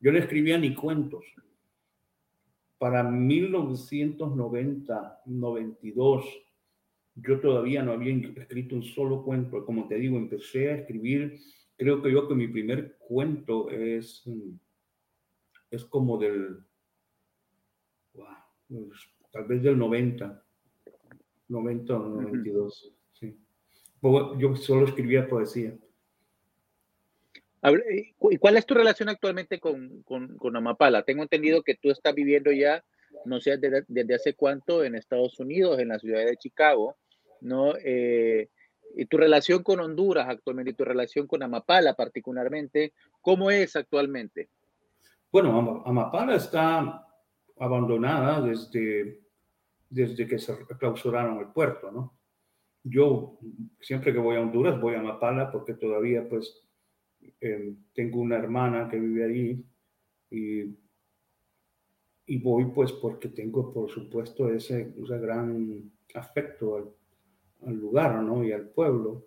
[0.00, 1.24] yo no escribía ni cuentos.
[2.78, 6.24] Para 1990, 92,
[7.16, 9.66] yo todavía no había escrito un solo cuento.
[9.66, 11.38] Como te digo, empecé a escribir,
[11.76, 14.24] creo que yo que mi primer cuento es,
[15.70, 16.64] es como del,
[18.14, 18.90] wow,
[19.32, 20.42] tal vez del 90,
[21.48, 23.38] 90 o 92, sí.
[24.38, 25.76] Yo solo escribía poesía.
[28.30, 31.02] ¿Y cuál es tu relación actualmente con, con, con, Amapala?
[31.02, 32.82] Tengo entendido que tú estás viviendo ya,
[33.26, 36.96] no sé desde, desde hace cuánto, en Estados Unidos, en la ciudad de Chicago.
[37.40, 37.74] ¿no?
[37.82, 38.48] Eh,
[38.96, 44.48] y tu relación con Honduras actualmente y tu relación con Amapala particularmente, ¿cómo es actualmente?
[45.30, 47.06] Bueno, Amapala está
[47.60, 49.20] abandonada desde,
[49.88, 52.18] desde que se clausuraron el puerto, ¿no?
[52.82, 53.38] Yo
[53.80, 56.66] siempre que voy a Honduras voy a Amapala porque todavía pues
[57.40, 59.64] em, tengo una hermana que vive ahí
[60.30, 60.74] y,
[62.24, 68.42] y voy pues porque tengo por supuesto ese, ese gran afecto al, al lugar ¿no?
[68.42, 69.26] y al pueblo,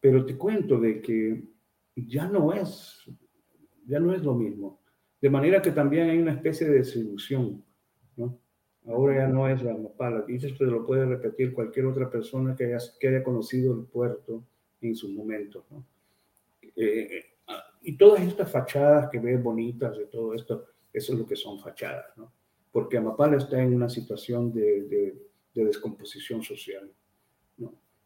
[0.00, 1.42] pero te cuento de que
[1.96, 3.10] ya no es,
[3.84, 4.83] ya no es lo mismo.
[5.24, 7.64] De manera que también hay una especie de desilusión,
[8.14, 8.38] ¿no?
[8.86, 10.22] Ahora ya no es la Mapala.
[10.28, 14.44] Y esto lo puede repetir cualquier otra persona que haya, que haya conocido el puerto
[14.82, 15.82] en su momento, ¿no?
[16.76, 17.24] Eh,
[17.80, 21.58] y todas estas fachadas que ves bonitas de todo esto, eso es lo que son
[21.58, 22.30] fachadas, ¿no?
[22.70, 25.22] Porque Amapala está en una situación de, de,
[25.54, 26.92] de descomposición social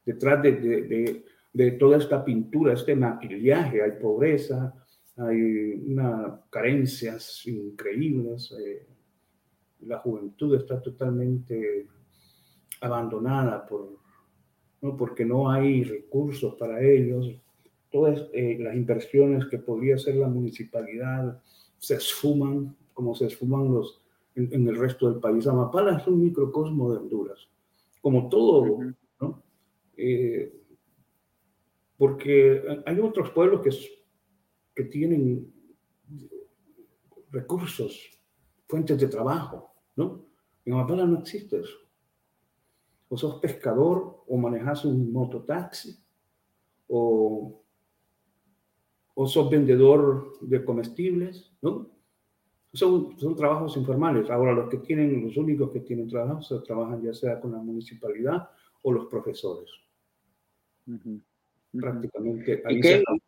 [0.04, 4.72] detrás de, de, toda esta pintura, este maquillaje, hay pobreza,
[5.18, 8.86] hay una, carencias increíbles, eh,
[9.80, 11.86] la juventud está totalmente
[12.80, 13.98] abandonada por,
[14.80, 14.96] ¿no?
[14.96, 17.30] porque no hay recursos para ellos,
[17.90, 21.40] todas eh, las inversiones que podría hacer la municipalidad
[21.78, 24.00] se esfuman como se esfuman los,
[24.34, 25.46] en, el resto del país.
[25.46, 27.48] Amapala es un microcosmo de Honduras,
[28.00, 28.80] como todo,
[29.96, 30.52] eh,
[31.96, 33.70] porque hay otros pueblos que,
[34.78, 35.52] que tienen
[37.32, 38.16] recursos,
[38.68, 40.24] fuentes de trabajo, ¿no?
[40.64, 41.78] En Amapala no existe eso.
[43.08, 45.98] O sos pescador, o manejas un mototaxi,
[46.86, 47.60] o,
[49.14, 51.90] o sos vendedor de comestibles, ¿no?
[52.72, 54.30] Son, son trabajos informales.
[54.30, 57.58] Ahora, los que tienen, los únicos que tienen trabajo, se trabajan ya sea con la
[57.58, 58.48] municipalidad
[58.82, 59.70] o los profesores.
[61.72, 62.62] Prácticamente.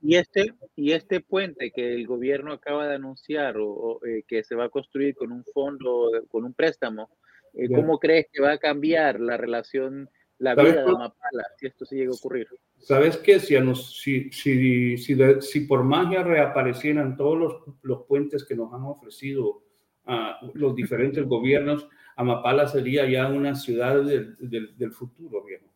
[0.00, 4.54] ¿Y, este, ¿Y este puente que el gobierno acaba de anunciar o, eh, que se
[4.54, 7.10] va a construir con un fondo, con un préstamo,
[7.54, 11.84] eh, ¿cómo crees que va a cambiar la relación, la vida de Amapala si esto
[11.84, 12.48] se llega a ocurrir?
[12.78, 13.38] ¿Sabes qué?
[13.40, 18.84] Si, si, si, si, si por magia reaparecieran todos los, los, puentes que nos han
[18.84, 19.62] ofrecido
[20.06, 25.69] a los diferentes gobiernos, Amapala sería ya una ciudad del, del, del futuro, viejo.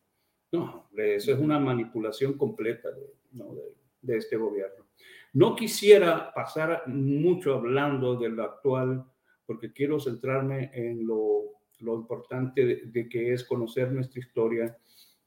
[0.51, 4.85] No, eso es una manipulación completa de, este gobierno.
[5.33, 9.03] No quisiera pasar mucho hablando de lo actual,
[9.45, 14.77] porque quiero centrarme en lo, importante de, que es conocer nuestra historia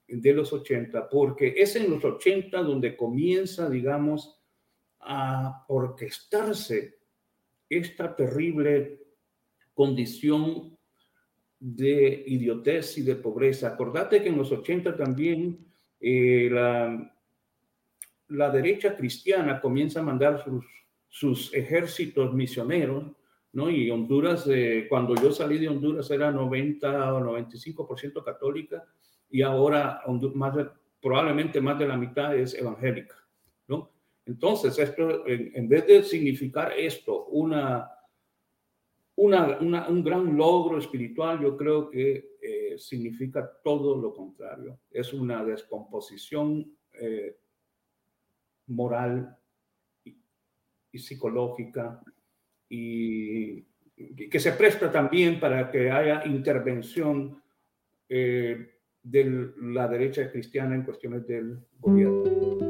[0.06, 4.40] de los 80, porque es en los 80 donde comienza, digamos,
[5.00, 6.98] a orquestarse
[7.68, 9.02] esta terrible
[9.74, 10.77] condición
[11.60, 13.68] de idiotez y de pobreza.
[13.68, 15.58] Acordate que en los 80 también
[16.00, 17.12] eh, la,
[18.28, 20.64] la, derecha cristiana comienza a mandar sus,
[21.08, 23.12] sus ejércitos misioneros,
[23.52, 23.70] ¿no?
[23.70, 28.84] Y Honduras, eh, cuando yo salí de Honduras era 90 o 95% católica
[29.30, 30.02] y ahora
[30.34, 30.54] más
[31.00, 33.16] probablemente más de la mitad es evangélica,
[33.66, 33.90] ¿no?
[34.26, 37.90] Entonces, esto, en vez de significar esto, una
[39.18, 44.78] un gran logro espiritual, yo creo que eh, significa todo lo contrario.
[44.90, 47.36] Es una descomposición eh,
[48.68, 49.36] moral
[50.04, 52.00] y, psicológica
[52.68, 53.62] y,
[54.30, 57.42] que se presta también para que haya intervención
[58.08, 62.67] eh, de la derecha cristiana en cuestiones del gobierno.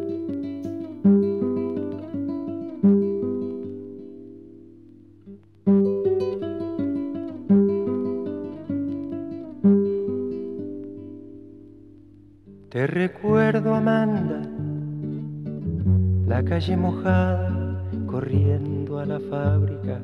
[13.79, 14.43] Amanda,
[16.27, 20.01] la calle mojada, corriendo a la fábrica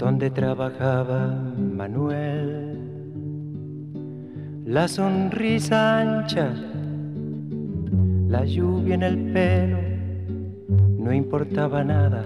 [0.00, 2.78] donde trabajaba Manuel.
[4.64, 6.54] la sonrisa ancha,
[8.28, 9.78] la lluvia en el pelo,
[10.98, 12.24] no importaba nada,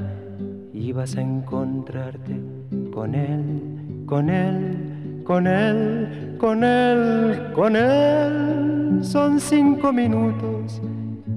[0.72, 2.40] ibas a encontrarte
[2.92, 8.63] con él, con él, con él, con él, con él.
[9.02, 10.80] Son cinco minutos,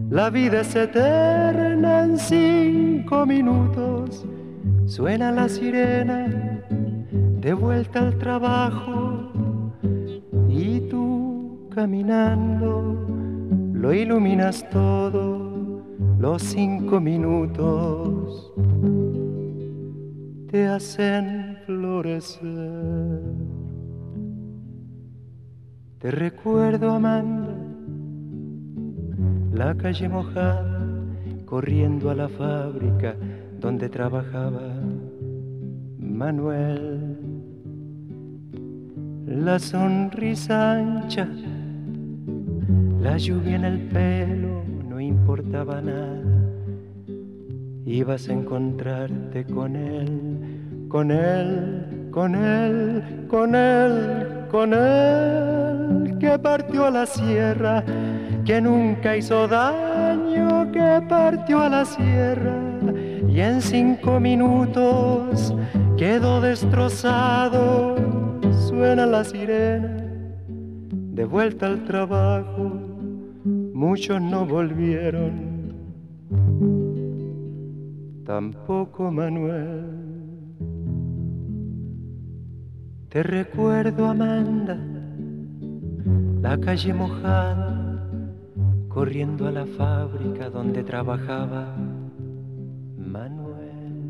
[0.10, 4.26] la vida es eterna en cinco minutos.
[4.86, 6.64] Suena la sirena,
[7.42, 9.32] de vuelta al trabajo,
[10.50, 13.06] y tú caminando
[13.74, 15.84] lo iluminas todo,
[16.20, 18.54] los cinco minutos
[20.50, 22.97] te hacen florecer.
[26.00, 27.56] Te recuerdo, Amanda,
[29.54, 30.80] la calle mojada,
[31.46, 33.16] corriendo a la fábrica
[33.60, 34.76] donde trabajaba
[36.00, 37.18] Manuel.
[39.26, 41.28] La sonrisa ancha,
[43.02, 46.38] la lluvia en el pelo, no importaba nada
[47.88, 55.87] ibas a encontrarte con él, con él, con él, con él, con él,
[56.20, 57.84] que partió a la sierra,
[58.46, 62.56] que nunca hizo daño, que partió a la sierra
[63.28, 65.54] y en cinco minutos
[65.98, 67.96] quedó destrozado,
[68.68, 69.98] suena la sirena,
[70.48, 72.72] de vuelta al trabajo,
[73.74, 75.58] muchos no volvieron
[78.28, 79.86] tampoco Manuel.
[83.08, 84.78] Te recuerdo, Amanda,
[86.48, 88.10] la calle mojada,
[88.88, 91.76] corriendo a la fábrica donde trabajaba
[92.98, 94.08] Manuel.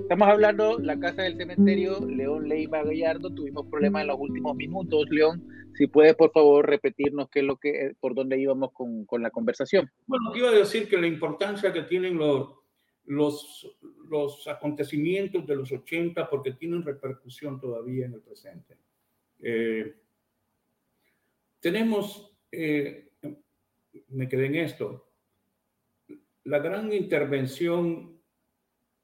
[0.00, 3.28] Estamos hablando la casa del cementerio León Leiva Gallardo.
[3.28, 5.46] Tuvimos problemas en los últimos minutos, León.
[5.74, 9.28] Si puedes, por favor, repetirnos qué es lo que, por dónde íbamos con, con la
[9.28, 9.90] conversación.
[10.06, 12.54] Bueno, iba a decir que la importancia que tienen los,
[13.04, 13.76] los,
[14.12, 18.76] los acontecimientos de los 80 porque tienen repercusión todavía en el presente.
[19.40, 19.94] Eh,
[21.58, 23.08] tenemos, eh,
[24.08, 25.08] me quedé en esto,
[26.44, 28.20] la gran intervención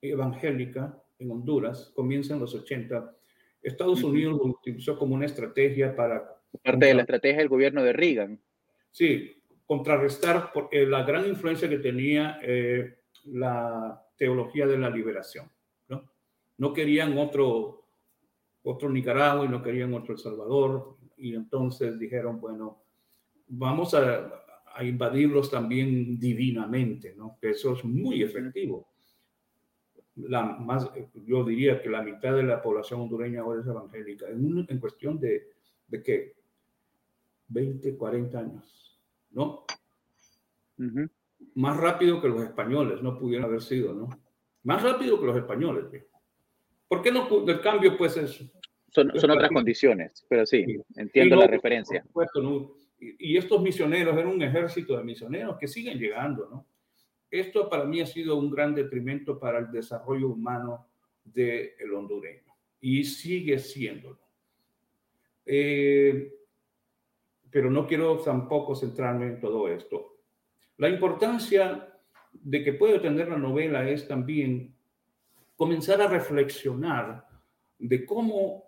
[0.00, 3.16] evangélica en Honduras comienza en los 80.
[3.62, 7.92] Estados Unidos lo utilizó como una estrategia para Parte de la estrategia del gobierno de
[7.92, 8.40] Reagan.
[8.90, 15.50] Sí, contrarrestar por, eh, la gran influencia que tenía eh, la teología de la liberación.
[15.88, 16.02] ¿no?
[16.58, 17.84] no querían otro,
[18.62, 20.96] otro Nicaragua y no querían otro El Salvador.
[21.16, 22.82] Y entonces dijeron, bueno,
[23.46, 27.38] vamos a, a invadirlos también divinamente, ¿no?
[27.40, 28.88] que eso es muy efectivo.
[30.16, 30.90] La más,
[31.26, 35.18] yo diría que la mitad de la población hondureña ahora es evangélica, en, en cuestión
[35.18, 35.48] de,
[35.86, 36.36] de que
[37.48, 39.00] 20, 40 años,
[39.30, 39.64] ¿no?
[41.54, 44.08] Más rápido que los españoles, no pudieron haber sido, ¿no?
[44.64, 45.84] Más rápido que los españoles.
[46.86, 47.28] ¿Por qué no?
[47.46, 48.44] El cambio, pues, es...
[48.90, 50.64] Son, son otras condiciones, pero sí,
[50.96, 52.04] entiendo la referencia.
[52.98, 56.66] y, estos misioneros, eran un ejército de misioneros que siguen llegando, ¿no?
[57.30, 60.88] Esto para mí ha sido un gran detrimento para el desarrollo humano
[61.24, 64.18] del el hondureño y sigue siéndolo.
[65.44, 66.32] Eh,
[67.50, 70.17] pero no quiero tampoco centrarme en todo esto.
[70.78, 71.88] La importancia
[72.32, 74.74] de que puede tener la novela es también
[75.56, 77.26] comenzar a reflexionar
[77.78, 78.64] de cómo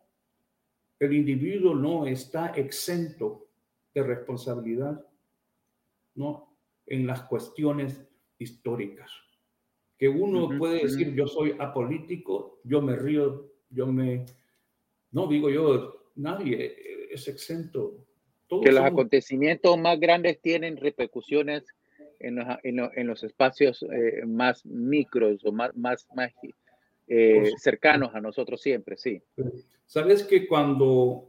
[0.98, 3.48] el individuo no está exento
[3.94, 5.04] de responsabilidad
[6.16, 6.56] ¿no?
[6.86, 8.00] en las cuestiones
[8.38, 9.10] históricas.
[9.96, 14.26] Que uno puede decir, yo soy apolítico, yo me río, yo me...
[15.12, 18.06] No digo yo, nadie es exento
[18.62, 21.64] que los acontecimientos más grandes tienen repercusiones
[22.20, 26.32] en los, en los, espacios eh, más micros o más, más, más
[27.08, 29.20] eh, cercanos a nosotros siempre, sí.
[29.86, 31.26] Sabes que cuando,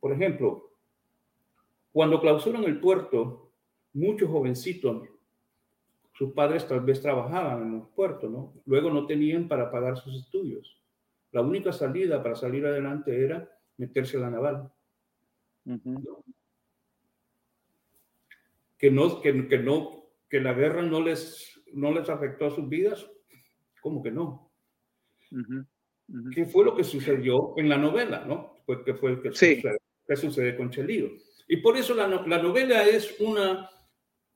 [0.00, 0.70] por ejemplo,
[1.92, 3.50] cuando clausuran el puerto,
[3.92, 5.08] muchos jovencitos,
[6.12, 8.54] sus padres tal vez trabajaban en el puerto, ¿no?
[8.66, 10.82] Luego no tenían para pagar sus estudios.
[11.32, 14.72] La única salida para salir adelante era meterse a la naval.
[18.78, 22.68] Que no, que, que, no, que la guerra no les, no les afectó a sus
[22.68, 23.10] vidas.
[23.80, 24.52] ¿Cómo que no?
[26.34, 28.56] ¿Qué fue lo que sucedió en la novela, no?
[28.64, 31.10] Pues que fue que, sucede, que sucede con Chelío.
[31.48, 33.68] Y por eso la, la novela es una,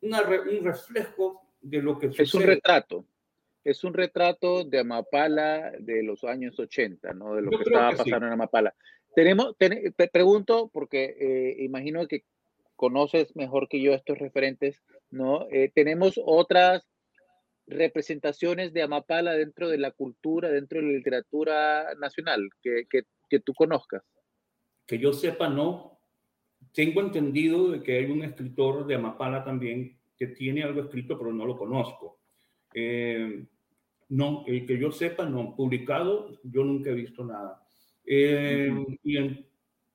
[0.01, 2.25] una un reflejo de lo que sucede.
[2.25, 3.07] Es un retrato.
[3.65, 7.35] es un retrato de Amapala de los años 80, ¿no?
[7.35, 8.75] De lo que estaba pasando en Amapala.
[9.15, 12.25] Tenemos, te pregunto, porque eh, imagino que
[12.83, 15.47] conoces mejor que yo estos referentes, ¿no?
[15.53, 16.85] Eh, tenemos otras
[17.69, 23.39] representaciones de Amapala dentro de la cultura, dentro de la literatura nacional, que, que, que
[23.39, 24.03] tú conozcas.
[24.85, 26.01] Que yo sepa, no.
[26.75, 31.33] Tengo entendido de que hay un escritor de Amapala también que tiene algo escrito, pero
[31.33, 32.19] no lo conozco.
[32.75, 33.47] Eh,
[34.09, 35.55] no, el que yo sepa, no.
[35.55, 37.63] Publicado, yo nunca he visto nada.
[38.05, 38.75] Eh,
[39.05, 39.47] y,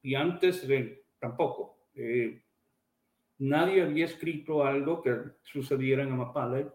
[0.03, 0.65] y, antes
[1.19, 1.89] tampoco.
[1.93, 2.43] Eh,
[3.39, 6.73] nadie había escrito algo que sucediera en Amapala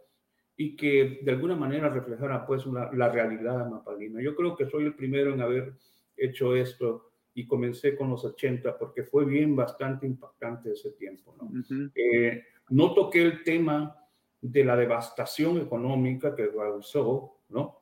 [0.56, 4.22] y que de alguna manera reflejara pues la realidad amapalina.
[4.22, 5.74] Yo creo que soy el primero en haber
[6.16, 11.34] hecho esto y comencé con los 80 porque fue bien bastante impactante ese tiempo.
[11.40, 11.50] ¿no?
[11.94, 13.96] Eh, no toqué el tema
[14.40, 17.80] de la devastación económica que causó, ¿no?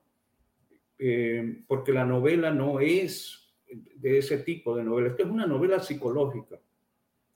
[0.98, 6.60] Eh, porque la novela no es de ese tipo de novela, es una novela psicológica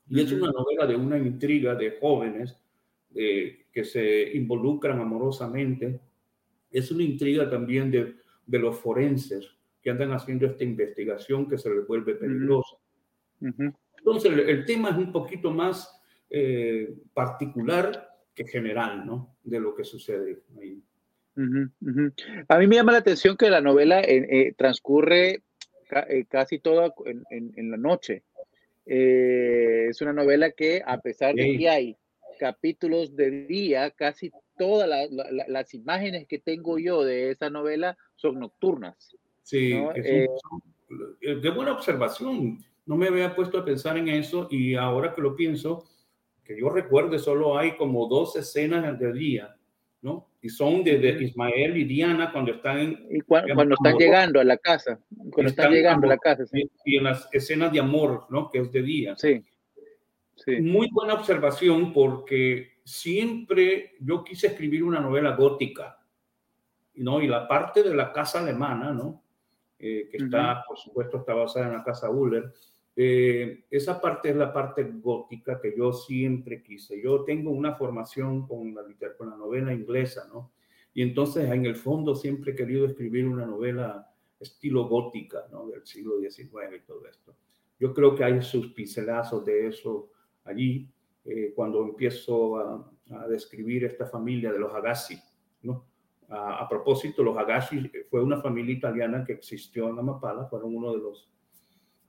[0.09, 2.57] y es una novela de una intriga de jóvenes
[3.15, 6.01] eh, que se involucran amorosamente,
[6.71, 9.49] es una intriga también de, de los forenses,
[9.85, 12.77] que andan haciendo esta investigación que se les vuelve peligrosa.
[13.99, 16.01] Entonces, el, tema es un poquito más
[16.31, 19.37] eh, particular que general, ¿no?
[19.45, 20.83] De lo que sucede ahí.
[22.49, 25.43] A mí me llama la atención que la novela eh, eh, transcurre
[26.29, 26.95] casi toda
[27.31, 28.25] en, la noche.
[28.87, 31.97] Es una novela que, a pesar de que hay
[32.39, 35.09] capítulos de día, casi todas
[35.49, 39.17] las imágenes que tengo yo de esa novela son nocturnas.
[39.43, 40.07] Sí, es
[41.21, 42.59] eh, de buena observación.
[42.87, 45.85] No me había puesto a pensar en eso y ahora que lo pienso,
[46.45, 49.57] que yo recuerde, solo hay como dos escenas de día,
[50.05, 50.29] ¿no?
[50.43, 53.07] Y son de, Ismael y Diana cuando están...
[53.11, 55.01] Y cuando, están llegando a la casa,
[55.33, 56.45] cuando están, llegando a la casa.
[56.85, 58.51] Y, en las escenas de amor, ¿no?
[58.51, 59.17] Que es de día.
[59.17, 59.43] Sí.
[60.37, 60.61] sí.
[60.61, 65.99] Muy buena observación porque siempre yo quise escribir una novela gótica,
[66.97, 67.23] ¿no?
[67.23, 69.25] Y la parte de la casa alemana, ¿no?
[69.79, 72.53] Eh, que está, por supuesto, está basada en la casa Uller.
[72.97, 77.01] Eh, esa parte es la parte gótica que yo siempre quise.
[77.03, 78.83] Yo tengo una formación con la,
[79.17, 80.53] con la novela inglesa, ¿no?
[80.93, 85.67] Y entonces, en el fondo, siempre he querido escribir una novela estilo gótica, ¿no?
[85.67, 87.35] Del siglo XIX y todo esto.
[87.81, 90.11] Yo creo que hay sus pincelazos de eso
[90.45, 90.89] allí,
[91.25, 95.19] eh, cuando empiezo a, a, describir esta familia de los Agassi,
[95.63, 95.85] ¿no?
[96.29, 100.99] A, propósito, los Agashi fue una familia italiana que existió en Amapala, fueron uno de
[100.99, 101.31] los,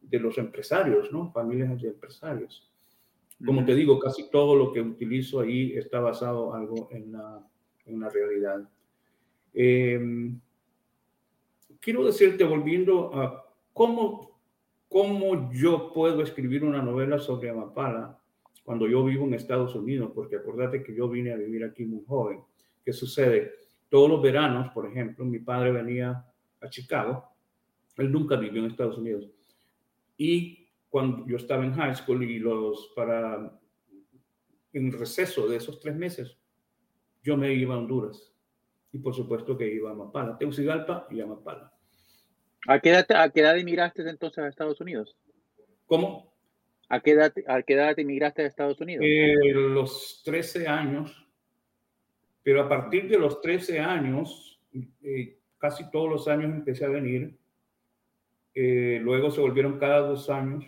[0.09, 1.31] de los empresarios, ¿no?
[1.31, 2.69] Familias de empresarios.
[3.43, 7.45] Como te digo, casi todo lo que utilizo ahí está basado algo en la,
[7.85, 8.69] en la realidad.
[9.53, 10.39] Em,
[11.79, 14.39] quiero decirte, volviendo a cómo,
[14.87, 18.19] cómo yo puedo escribir una novela sobre Amapala
[18.63, 22.03] cuando yo vivo en Estados Unidos, porque acordate que yo vine a vivir aquí muy
[22.05, 22.39] joven.
[22.83, 23.51] ¿Qué sucede?
[23.89, 26.25] Todos los veranos, por ejemplo, mi padre venía
[26.61, 27.25] a Chicago.
[27.97, 29.29] Él nunca vivió en Estados Unidos.
[30.17, 33.59] Y cuando yo estaba en high school y los para
[34.73, 36.37] en receso de esos tres meses,
[37.23, 38.33] yo me iba a Honduras.
[38.91, 41.73] Y por supuesto que iba a Mapala, Teucigalpa y a Mapala.
[42.67, 45.15] ¿A qué edad, a qué edad emigraste entonces a Estados Unidos?
[45.85, 46.33] ¿Cómo?
[46.89, 49.05] ¿A qué edad, a qué edad emigraste a Estados Unidos?
[49.07, 51.25] Eh, los 13 años
[52.45, 54.61] pero a partir de los 13 años,
[55.01, 57.35] eh, casi todos los años empecé a venir.
[58.55, 60.65] Eh, luego se volvieron cada dos años.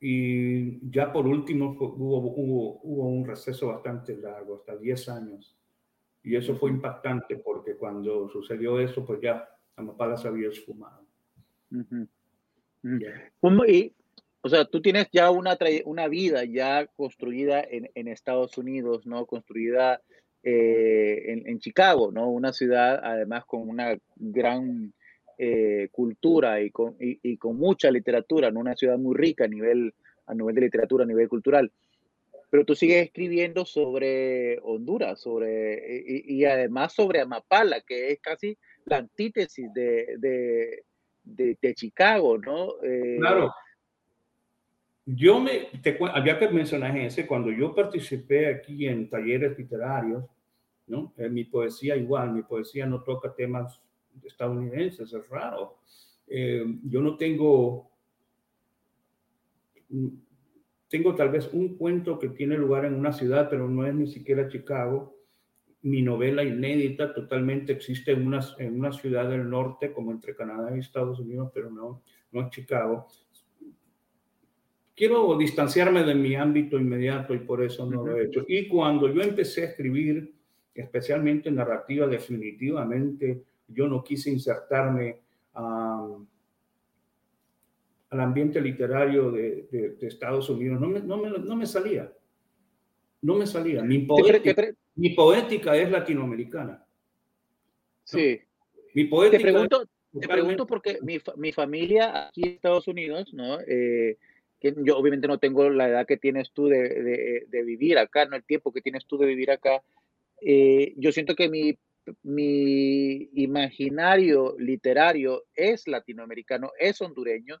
[0.00, 5.56] Y ya por último hubo, hubo, hubo un receso bastante largo, hasta 10 años.
[6.22, 11.04] Y eso fue impactante porque cuando sucedió eso, pues ya Amapala se había esfumado.
[13.66, 13.92] y,
[14.42, 19.26] o sea, tú tienes ya una, una vida ya construida en, en Estados Unidos, ¿no?
[19.26, 20.00] Construida
[20.42, 22.28] eh, en, en, Chicago, ¿no?
[22.28, 24.92] Una ciudad además con una gran
[25.38, 28.60] eh, cultura y con, y, con, mucha literatura, ¿no?
[28.60, 29.94] Una ciudad muy rica a nivel,
[30.26, 31.70] a nivel de literatura, a nivel cultural.
[32.50, 38.56] Pero tú sigues escribiendo sobre Honduras, sobre, y, y además sobre Amapala, que es casi
[38.84, 40.84] la antítesis de, de,
[41.24, 42.82] de, de Chicago, ¿no?
[42.82, 43.52] Eh, claro
[45.10, 50.24] yo me, te, había que mencionar ese, cuando yo participé aquí en talleres literarios,
[50.86, 51.14] ¿no?
[51.16, 53.80] En mi poesía igual, mi poesía no toca temas
[54.24, 55.78] estadounidenses, es raro.
[56.26, 57.90] Eh, yo no tengo,
[60.88, 64.06] tengo tal vez un cuento que tiene lugar en una ciudad, pero no es ni
[64.06, 65.18] siquiera Chicago,
[65.82, 70.74] mi novela inédita totalmente existe en una, en una ciudad del norte, como entre Canadá
[70.74, 72.02] y Estados Unidos, pero no,
[72.32, 73.06] no en Chicago.
[74.94, 78.44] Quiero distanciarme de mi ámbito inmediato y por eso no lo he hecho.
[78.48, 80.34] Y cuando yo empecé a escribir,
[80.74, 85.20] especialmente narrativa, definitivamente yo no quise insertarme
[85.54, 86.26] al
[88.10, 90.80] ambiente literario de, de, Estados Unidos.
[90.80, 92.12] No me, no, me, no me, salía.
[93.22, 93.82] No me salía.
[93.82, 96.84] Mi poética, mi poética es latinoamericana.
[98.04, 98.40] Sí.
[98.94, 99.38] Mi poética.
[99.38, 99.84] Te pregunto,
[100.18, 103.58] te pregunto porque mi, mi, familia aquí en Estados Unidos, ¿no?
[103.60, 104.16] Eh,
[104.60, 108.24] que yo obviamente no tengo la edad que tienes tú de, de, de, vivir acá,
[108.24, 109.82] no el tiempo que tienes tú de vivir acá.
[110.40, 111.76] Eh, yo siento que mi
[112.22, 117.56] mi imaginario literario es latinoamericano, es hondureño,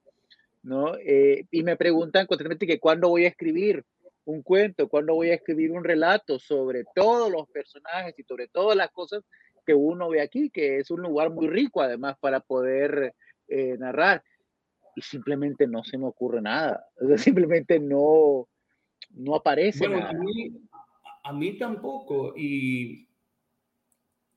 [0.62, 0.96] ¿no?
[0.96, 3.84] Eh, y me preguntan constantemente que cuándo voy a escribir
[4.24, 8.76] un cuento, cuándo voy a escribir un relato sobre todos los personajes y sobre todas
[8.76, 9.24] las cosas
[9.64, 13.14] que uno ve aquí, que es un lugar muy rico además para poder
[13.48, 14.22] eh, narrar.
[14.94, 16.84] Y simplemente no se me ocurre nada,
[17.16, 18.48] simplemente no,
[19.10, 20.10] no aparece nada.
[20.10, 20.52] A mí,
[21.24, 23.07] a mí tampoco, y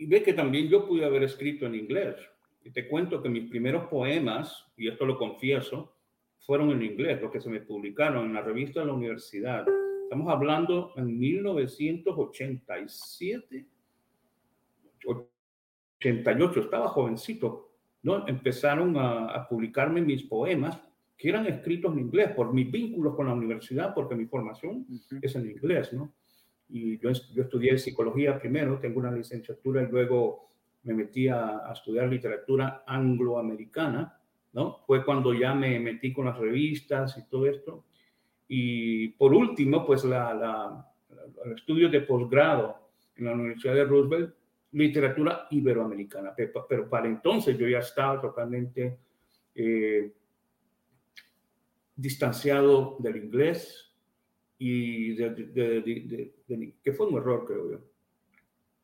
[0.01, 2.15] y ve que también yo pude haber escrito en inglés.
[2.63, 5.93] Y te cuento que mis primeros poemas, y esto lo confieso,
[6.39, 9.63] fueron en inglés, los que se me publicaron en la revista de la universidad.
[10.01, 13.67] Estamos hablando en 1987,
[15.05, 17.69] 88, estaba jovencito,
[18.01, 18.27] ¿no?
[18.27, 20.81] Empezaron a, a publicarme mis poemas
[21.15, 24.83] que eran escritos en inglés por mis vínculos con la universidad, porque mi formación
[25.21, 26.11] es en inglés, ¿no?
[26.71, 30.49] Y yo, yo, estudié psicología primero, tengo una licenciatura y luego
[30.83, 34.17] me metí a, estudiar literatura angloamericana,
[34.53, 34.79] ¿no?
[34.87, 37.85] Fue cuando ya me metí con las revistas y todo esto.
[38.47, 40.91] Y por último, pues la, la,
[41.45, 44.35] el estudio de posgrado en la Universidad de Roosevelt,
[44.71, 46.33] literatura iberoamericana.
[46.35, 48.97] Pero, pero para entonces yo ya estaba totalmente
[49.55, 50.13] eh,
[51.95, 53.90] distanciado del inglés,
[54.63, 56.31] y de,
[56.83, 57.79] que fue un error, creo yo.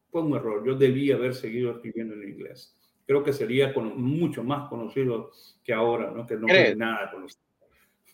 [0.10, 0.66] Fue un error.
[0.66, 2.76] Yo debía haber seguido escribiendo en inglés.
[3.06, 5.30] Creo que sería con, mucho más conocido
[5.64, 6.26] que ahora, ¿no?
[6.26, 7.46] que no hay nada conocido.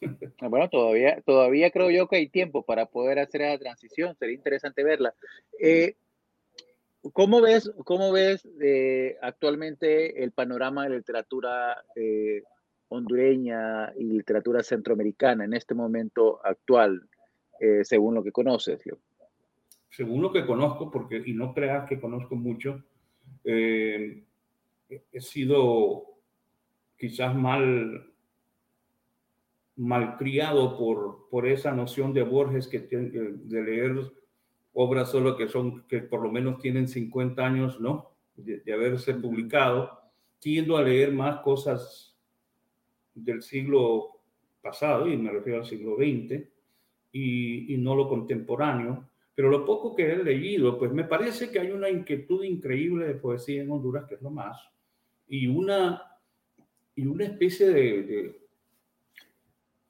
[0.41, 4.14] Ah, bueno, todavía, todavía creo yo que hay tiempo para poder hacer esa transición.
[4.18, 5.14] Sería interesante verla.
[5.57, 5.95] Eh,
[7.14, 12.43] ¿Cómo ves, cómo ves eh, actualmente el panorama de la literatura eh,
[12.89, 17.07] hondureña y literatura centroamericana en este momento actual?
[17.60, 18.82] Eh, según lo que conoces.
[19.89, 22.84] Según lo que conozco, porque, y no creas que conozco mucho,
[23.43, 24.24] eh,
[24.89, 26.06] he sido
[26.97, 28.10] quizás mal
[29.76, 34.12] malcriado por, por esa noción de Borges que de leer
[34.74, 38.12] obras solo que son que por lo menos tienen 50 años, ¿no?
[38.36, 39.99] De, de haberse publicado,
[40.39, 42.16] tiendo a leer más cosas
[43.14, 44.20] del siglo
[44.62, 46.53] pasado, y me refiero al siglo XX,
[47.14, 51.72] y, no lo contemporáneo, pero lo poco que he leído, pues me parece que hay
[51.72, 54.57] una inquietud increíble de poesía en Honduras, que es lo más,
[55.28, 56.01] y una,
[56.95, 58.41] y una especie de, de,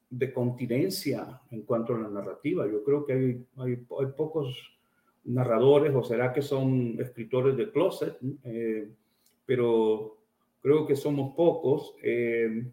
[0.09, 2.67] de continencia en cuanto a la narrativa.
[2.67, 3.75] Yo creo que hay, hay,
[4.17, 4.55] pocos
[5.23, 8.89] narradores, o será que son escritores de closet, eh,
[9.45, 10.17] pero
[10.61, 11.95] creo que somos pocos.
[12.03, 12.65] Eh,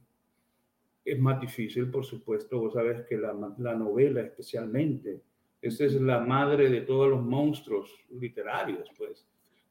[1.05, 5.23] es más difícil, por supuesto, vos sabes que la, la novela especialmente,
[5.63, 9.27] esa es la madre de todos los monstruos literarios, pues.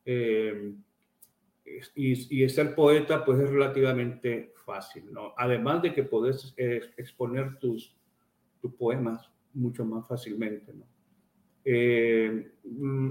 [0.05, 0.73] Eh,
[1.95, 5.33] y, y, ser poeta, pues es relativamente fácil, ¿no?
[5.37, 6.09] Además de que
[6.57, 7.95] eh, exponer tus,
[8.59, 10.85] tus poemas mucho más fácilmente, ¿no?
[11.65, 13.09] Eh, mm,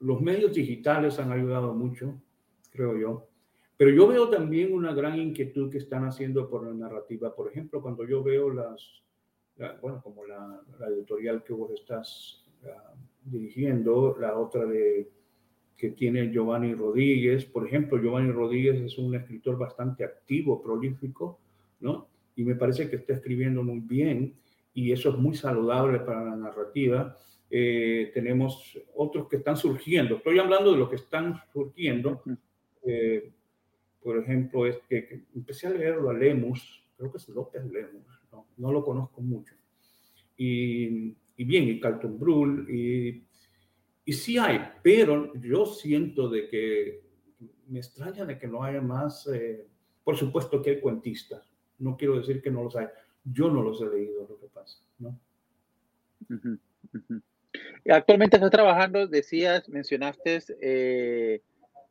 [0.00, 2.20] los medios digitales han ayudado mucho,
[2.70, 3.29] creo yo.
[3.80, 7.34] Pero yo veo también una gran inquietud que están haciendo por la narrativa.
[7.34, 9.02] Por ejemplo, cuando yo veo las,
[9.80, 10.60] bueno, como la,
[10.90, 12.92] editorial que vos estás ah,
[13.24, 15.08] dirigiendo, la otra de
[15.78, 17.46] que tiene Giovanni Rodríguez.
[17.46, 21.40] Por ejemplo, Giovanni Rodríguez es un escritor bastante activo, prolífico,
[21.80, 22.06] ¿no?
[22.36, 24.34] Y me parece que está escribiendo muy bien
[24.74, 27.16] y eso es muy saludable para la narrativa.
[27.48, 30.16] Eh, tenemos otros que están surgiendo.
[30.16, 32.22] Estoy hablando de los que están surgiendo.
[32.84, 33.32] Eh,
[34.02, 38.46] por ejemplo, es que, empecé a leerlo a Lemus, creo que es López Lemus, no,
[38.56, 39.54] no lo conozco mucho.
[40.36, 43.24] Y, y bien, y Carlton Brühl, y,
[44.04, 47.02] y sí hay, pero yo siento de que
[47.68, 49.66] me extraña de que no haya más, eh,
[50.02, 52.86] por supuesto que hay cuentistas, no quiero decir que no los hay,
[53.24, 55.18] yo no los he leído, lo que pasa, ¿no?
[57.88, 61.42] Actualmente estás trabajando, decías, mencionaste eh,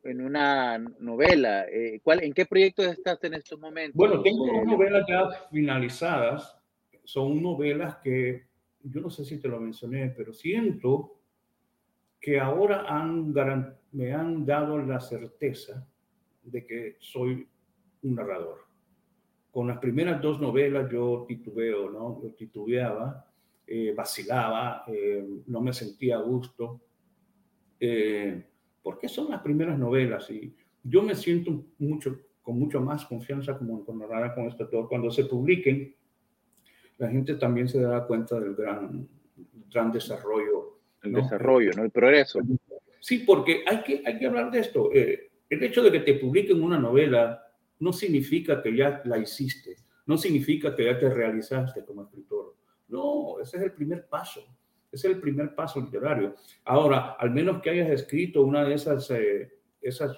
[0.02, 1.66] en una novela.
[1.68, 3.94] Eh, ¿cuál, ¿En qué proyectos estás en estos momentos?
[3.94, 6.56] Bueno, tengo dos novelas ya finalizadas.
[7.04, 8.46] Son novelas que,
[8.82, 11.20] yo no sé si te lo mencioné, pero siento
[12.20, 13.34] que ahora han,
[13.92, 15.86] me han dado la certeza
[16.42, 17.48] de que soy
[18.02, 18.60] un narrador.
[19.50, 22.22] Con las primeras dos novelas yo titubeo, ¿no?
[22.22, 23.26] Yo titubeaba,
[23.66, 26.80] eh, vacilaba, eh, no me sentía a gusto,
[27.80, 28.49] eh,
[28.82, 33.84] porque son las primeras novelas y yo me siento mucho, con mucho más confianza como
[33.94, 34.88] narrar con este autor.
[34.88, 35.94] Cuando se publiquen,
[36.98, 39.08] la gente también se dará cuenta del gran,
[39.72, 40.78] gran desarrollo.
[41.02, 41.84] El desarrollo, ¿no?
[41.84, 42.40] El progreso.
[43.00, 44.90] Sí, porque hay que, hay que hablar de esto.
[44.92, 47.46] el hecho de que te publiquen una novela
[47.78, 49.76] no significa que ya la hiciste,
[50.06, 52.54] no significa que ya te realizaste como escritor.
[52.88, 54.46] No, ese es el primer paso,
[54.92, 56.34] es el primer paso literario.
[56.64, 60.16] Ahora, al menos que hayas escrito una de esas, eh, esas,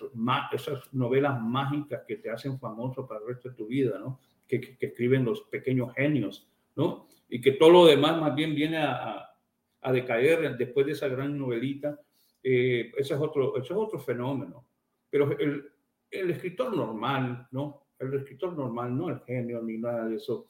[0.93, 4.21] novelas mágicas que te hacen famoso para el resto de tu vida, ¿no?
[4.47, 7.07] Que, escriben los pequeños genios, ¿no?
[7.29, 9.31] Y que todo lo demás más bien viene a,
[9.81, 11.99] a, decaer después de esa gran novelita.
[12.43, 14.67] Eh, ese, es otro, ese es otro fenómeno.
[15.09, 15.71] Pero el,
[16.11, 17.87] el escritor normal, ¿no?
[17.99, 20.49] El escritor normal, no el genio ni nada de eso,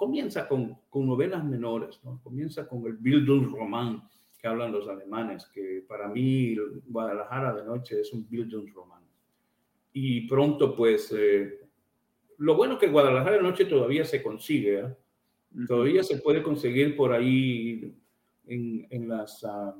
[0.00, 2.18] comienza con, con novelas menores, ¿no?
[2.24, 4.02] Comienza con el Bildungsroman
[4.40, 9.02] que hablan los alemanes, que para mí Guadalajara de noche es un Bildungsroman.
[9.92, 11.60] Y pronto, pues, eh,
[12.38, 14.96] lo bueno que Guadalajara de noche todavía se consigue, ¿eh?
[15.68, 17.94] todavía se puede conseguir por ahí
[18.46, 19.74] en, en las, uh,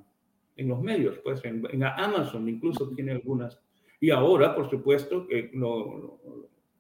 [0.55, 3.59] en los medios, pues, en, en Amazon incluso tiene algunas
[4.03, 5.51] y ahora, por supuesto, que,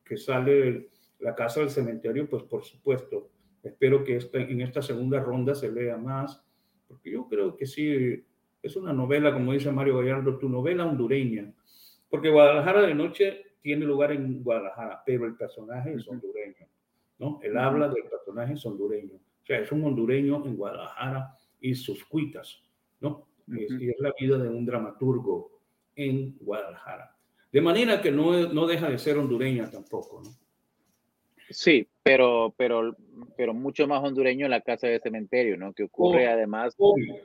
[0.04, 0.88] que sale
[1.20, 3.30] la casa del cementerio, pues por supuesto,
[3.62, 6.42] espero que esta, en esta segunda ronda se lea más,
[6.88, 8.24] porque yo creo que sí,
[8.62, 11.52] es una novela, como dice Mario Gallardo, tu novela hondureña,
[12.08, 16.66] porque Guadalajara de noche tiene lugar en Guadalajara, pero el personaje es hondureño,
[17.18, 17.38] ¿no?
[17.42, 22.04] El habla del personaje es hondureño, o sea, es un hondureño en Guadalajara y sus
[22.04, 22.62] cuitas,
[23.00, 23.26] ¿no?
[23.46, 25.60] y es la vida de un dramaturgo
[25.96, 27.16] en Guadalajara.
[27.50, 30.30] De manera que no, no deja de ser hondureña tampoco, ¿no?
[31.50, 32.96] Sí, pero, pero,
[33.36, 35.72] pero mucho más hondureño en la casa de cementerio, ¿no?
[35.72, 36.76] Que ocurre además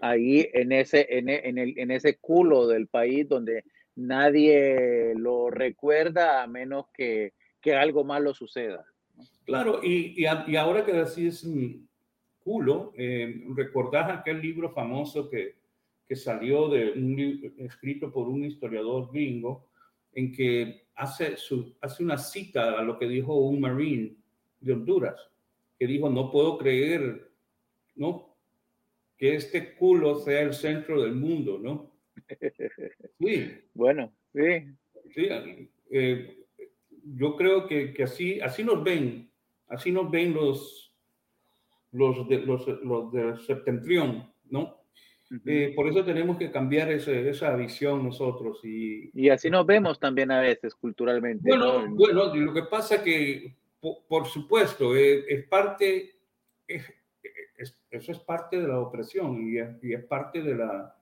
[0.02, 3.64] ahí en ese, en, en, el, en ese culo del país donde
[3.96, 8.84] nadie lo recuerda a menos que, que algo malo suceda.
[9.46, 11.48] Claro, y, y, ahora que decís
[12.40, 15.56] culo, eh, recordás aquel libro famoso que,
[16.08, 19.68] que salió de un escrito por un historiador gringo
[20.14, 24.16] en que hace, su, hace una cita a lo que dijo un marine
[24.60, 25.30] de Honduras,
[25.78, 27.32] que dijo, no puedo creer,
[27.96, 28.36] ¿no?
[29.18, 31.92] Que este culo sea el centro del mundo, ¿no?
[33.20, 33.52] Sí.
[33.74, 34.76] Bueno, sí.
[35.14, 35.28] Sí,
[35.92, 36.46] eh,
[37.04, 39.30] yo creo que, que, así, así nos ven,
[39.68, 40.94] así nos ven los,
[41.92, 44.75] los, de, los, los del septentrión, ¿no?
[45.46, 48.64] Eh, por eso tenemos que cambiar esa visión nosotros.
[48.64, 51.50] Y, y así nos vemos también a veces culturalmente.
[51.50, 53.56] Bueno, bueno lo que pasa que,
[54.08, 56.16] por, supuesto, eh, es, parte,
[56.68, 56.94] es,
[57.90, 60.96] eso es parte de la opresión y es, y es, parte de, la,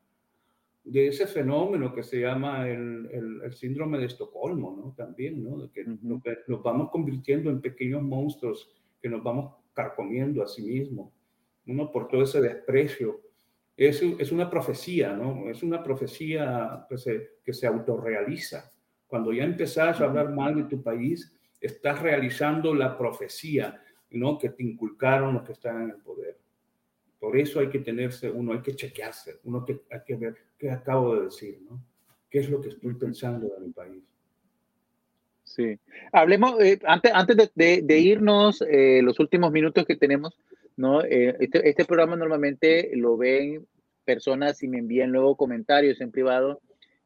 [0.86, 4.94] de ese fenómeno que se llama el, el, síndrome de Estocolmo, ¿no?
[4.96, 5.64] También, ¿no?
[5.64, 8.72] De que nos, nos, vamos convirtiendo en pequeños monstruos
[9.02, 11.12] que nos vamos carcomiendo a sí mismos,
[11.68, 13.20] uno por todo ese desprecio
[13.76, 15.50] es, es una profecía, ¿no?
[15.50, 18.72] Es una profecía que se, que se autorrealiza.
[19.08, 24.38] Cuando ya empezás a hablar mal de tu país, estás realizando la profecía, ¿no?
[24.38, 26.38] Que te inculcaron los que están en el poder.
[27.20, 30.70] Por eso hay que tenerse, uno hay que chequearse, uno que, hay que ver qué
[30.70, 31.82] acabo de decir, ¿no?
[32.30, 34.04] ¿Qué es lo que estoy pensando de mi país?
[35.44, 35.80] Sí.
[36.12, 40.36] Hablemos, eh, antes, antes de, de, irnos, eh, los últimos minutos que tenemos,
[40.76, 41.04] ¿no?
[41.04, 43.66] Eh, este, este, programa normalmente lo ven
[44.06, 46.62] personas y me envían luego comentarios en privado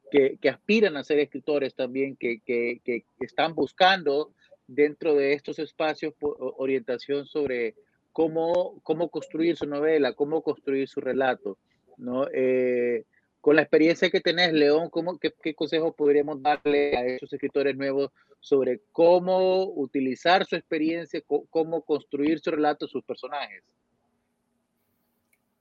[0.10, 4.34] que, que aspiran a ser escritores también, que, que, que, están buscando
[4.68, 7.76] dentro de estos espacios orientación sobre
[8.12, 11.58] cómo, cómo construir su novela, cómo construir su relato,
[11.98, 12.28] ¿no?
[12.34, 13.06] Eh,
[13.42, 17.76] con la experiencia que tenés, León, ¿cómo, qué, qué consejos podríamos darle a esos escritores
[17.76, 23.64] nuevos sobre cómo utilizar su experiencia, cómo construir su relato, sus personajes?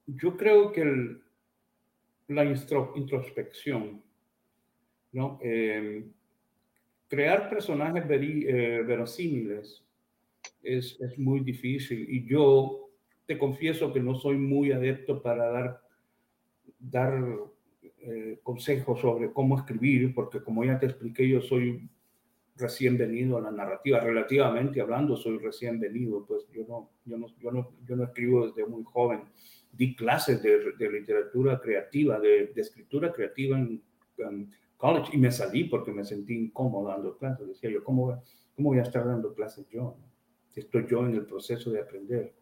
[0.07, 1.16] Yo creo que
[2.29, 4.03] la introspección,
[5.12, 5.39] ¿no?
[5.43, 6.05] Eh,
[7.09, 9.85] crear personajes eh, verosímiles
[10.62, 12.91] es, es muy difícil y yo
[13.27, 15.87] te confieso que no soy muy adepto para dar
[16.79, 17.22] dar
[18.09, 21.90] eh, consejos sobre cómo escribir, porque como ya te expliqué, yo soy
[22.54, 27.26] recién venido a la narrativa, relativamente hablando, soy recién venido, pues yo no, yo no,
[27.40, 29.24] yo no, yo no escribo desde muy joven.
[29.72, 33.82] Di clases de, de literatura creativa, de, de escritura creativa en,
[34.18, 37.48] en, college y me salí porque me sentí incómodo dando clases.
[37.48, 38.22] Decía yo, ¿cómo,
[38.54, 39.96] cómo voy a estar dando clases yo?
[40.54, 42.34] Estoy yo en el proceso de aprender.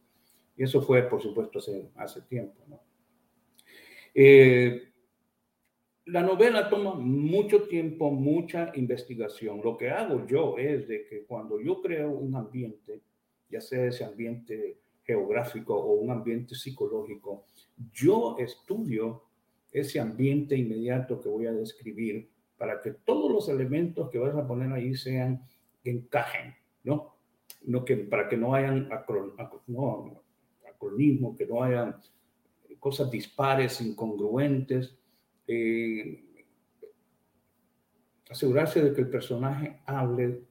[0.58, 2.62] Y eso fue, por supuesto, hace, hace tiempo.
[2.68, 2.80] ¿no?
[4.14, 4.93] Eh,
[6.07, 9.61] la novela toma mucho tiempo, mucha investigación.
[9.62, 13.00] Lo que hago yo es de que cuando yo creo un ambiente,
[13.48, 17.44] ya sea ese ambiente geográfico o un ambiente psicológico,
[17.92, 19.22] yo estudio
[19.72, 24.46] ese ambiente inmediato que voy a describir para que todos los elementos que vas a
[24.46, 25.42] poner ahí sean
[25.82, 27.14] encajen, ¿no?
[27.66, 29.34] no que, para que no hayan acron,
[31.36, 31.96] que no hayan
[32.78, 34.94] cosas dispares, incongruentes.
[35.47, 36.24] Eh,
[38.30, 40.42] asegurarse de que el personaje hable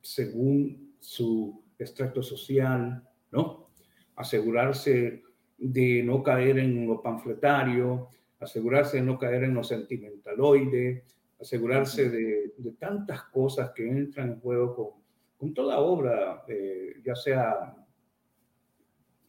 [0.00, 3.70] según su extracto social, ¿no?
[4.14, 5.22] Asegurarse
[5.58, 8.08] de no caer en lo panfletario,
[8.38, 11.04] asegurarse de no caer en lo sentimentaloide,
[11.40, 15.06] asegurarse de, de tantas cosas que entran en juego con,
[15.36, 17.76] con toda obra, eh, ya sea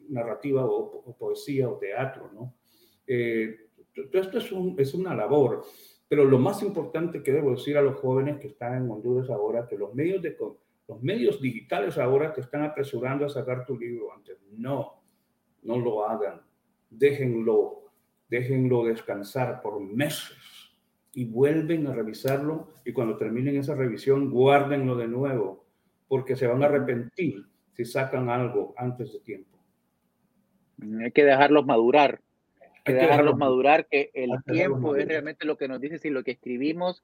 [0.09, 2.55] narrativa o, poesía o teatro, ¿no?
[3.05, 3.66] Eh,
[4.11, 5.63] esto es, un, es una labor,
[6.07, 9.67] pero lo más importante que debo decir a los jóvenes que están en Honduras ahora,
[9.67, 10.37] que los medios, de,
[10.87, 14.37] los medios digitales ahora te están apresurando a sacar tu libro antes.
[14.51, 15.01] No,
[15.63, 16.41] no lo hagan.
[16.89, 17.91] Déjenlo,
[18.29, 20.37] déjenlo descansar por meses
[21.13, 25.65] y vuelven a revisarlo y cuando terminen esa revisión, guárdenlo de nuevo
[26.07, 29.57] porque se van a arrepentir si sacan algo antes de tiempo.
[31.03, 32.21] Hay que dejarlos madurar.
[32.87, 36.31] Que, dejarlos, madurar, que el tiempo es realmente lo que nos dice si lo que
[36.31, 37.03] escribimos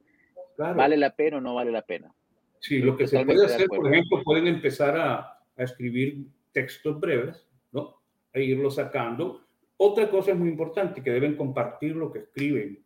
[0.58, 2.14] vale la pena o no vale la pena.
[2.60, 5.16] Sí, lo que se puede hacer, por ejemplo, pueden empezar a,
[5.58, 8.02] a, escribir textos breves, ¿no?
[8.32, 9.42] E irlo sacando.
[9.76, 12.82] Otra cosa es muy importante, que deben compartir lo que escriben.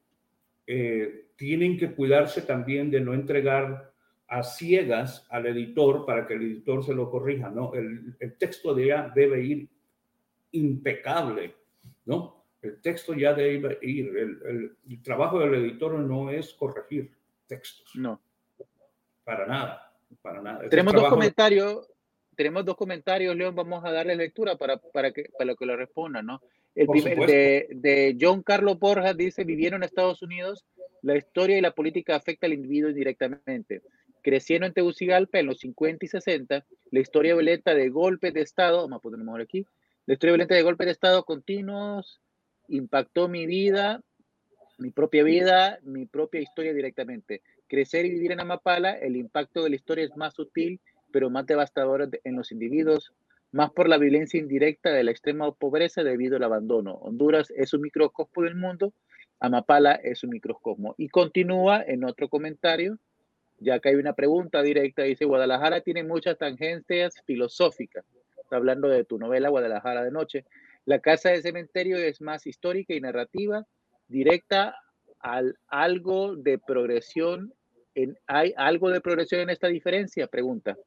[0.66, 3.94] Eh, tienen que cuidarse también de no entregar
[4.28, 7.74] a ciegas al editor para que el editor se lo corrija, ¿no?
[7.76, 9.70] El, el texto de ya debe ir
[10.52, 11.54] impecable,
[12.06, 12.37] ¿no?
[12.68, 14.08] El texto ya debe ir.
[14.16, 17.12] El, el, trabajo del editor no es corregir
[17.48, 17.92] textos.
[17.96, 18.22] No.
[19.24, 20.70] Para nada, para nada.
[20.70, 21.90] Tenemos dos comentarios,
[22.36, 26.26] tenemos dos comentarios, León, vamos a darle lectura para, para, que, para que lo respondan,
[26.26, 26.42] ¿no?
[26.76, 30.64] El primer, de, de John Carlos Borja dice, vivieron en Estados Unidos,
[31.02, 33.82] la historia y la política afecta al individuo directamente
[34.28, 38.82] creciendo en Tegucigalpa en los 50 y 60, la historia violenta de golpes de Estado,
[38.82, 39.66] vamos a ponerlo mejor aquí,
[40.06, 42.20] la historia violenta de golpes de Estado continuos
[42.68, 44.02] impactó mi vida,
[44.78, 47.42] mi propia vida, mi propia historia directamente.
[47.68, 50.80] Crecer y vivir en Amapala, el impacto de la historia es más sutil,
[51.12, 53.14] pero más devastador en los individuos,
[53.52, 56.94] más por la violencia indirecta de la extrema pobreza debido al abandono.
[56.96, 58.94] Honduras es un microcosmo del mundo,
[59.40, 60.96] Amapala es un microcosmo.
[60.98, 62.98] Y continúa en otro comentario,
[63.60, 68.06] ya que hay una pregunta directa, dice, Guadalajara tiene muchas tangencias filosóficas.
[68.42, 70.46] Está hablando de tu novela Guadalajara de Noche.
[70.88, 73.68] La casa de cementerio es más histórica y narrativa,
[74.08, 74.74] directa
[75.20, 77.54] al algo de progresión.
[77.94, 80.28] En, ¿Hay algo de progresión en esta diferencia?
[80.28, 80.78] Pregunta.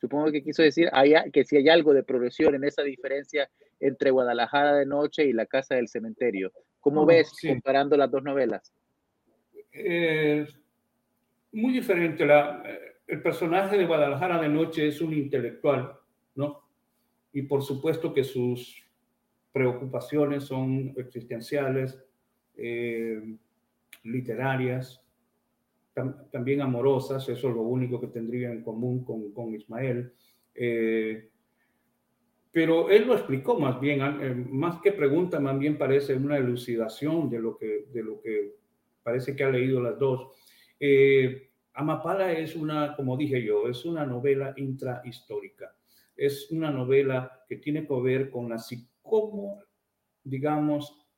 [0.00, 0.88] Supongo que quiso decir
[1.32, 3.50] que si hay algo de progresión en esa diferencia
[3.80, 6.52] entre Guadalajara de Noche y la casa del cementerio.
[6.78, 8.72] ¿Cómo ves comparando las dos novelas?
[9.72, 10.46] Eh,
[11.50, 12.24] muy diferente.
[12.24, 15.98] La, eh, el personaje de Guadalajara de Noche es un intelectual,
[16.36, 16.69] ¿no?
[17.32, 18.82] Y por supuesto que sus
[19.52, 21.98] preocupaciones son existenciales,
[22.56, 23.36] eh,
[24.04, 25.02] literarias,
[25.92, 30.12] tam, también amorosas, eso es lo único que tendría en común con, con Ismael.
[30.54, 31.28] Eh,
[32.52, 37.30] pero él lo explicó más bien, eh, más que pregunta, más bien parece una elucidación
[37.30, 38.56] de lo que, de lo que
[39.02, 40.36] parece que ha leído las dos.
[41.74, 45.74] Amapala es una, como dije yo, es una novela intrahistórica.
[46.20, 49.62] Es una novela que tiene que ver con así cómo,
[50.22, 51.08] digamos,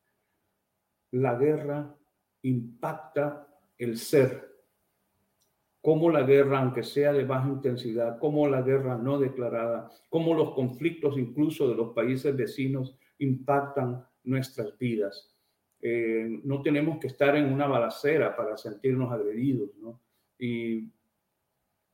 [1.11, 1.93] la guerra
[2.43, 3.49] impacta
[3.79, 4.49] el ser.
[5.81, 10.55] Cómo la guerra, aunque sea de baja intensidad, cómo la guerra no declarada, cómo los
[10.55, 15.35] conflictos incluso de los países vecinos impactan nuestras vidas.
[15.81, 20.01] Eh, no tenemos que estar en una balacera para sentirnos agredidos, ¿no?
[20.39, 20.93] Y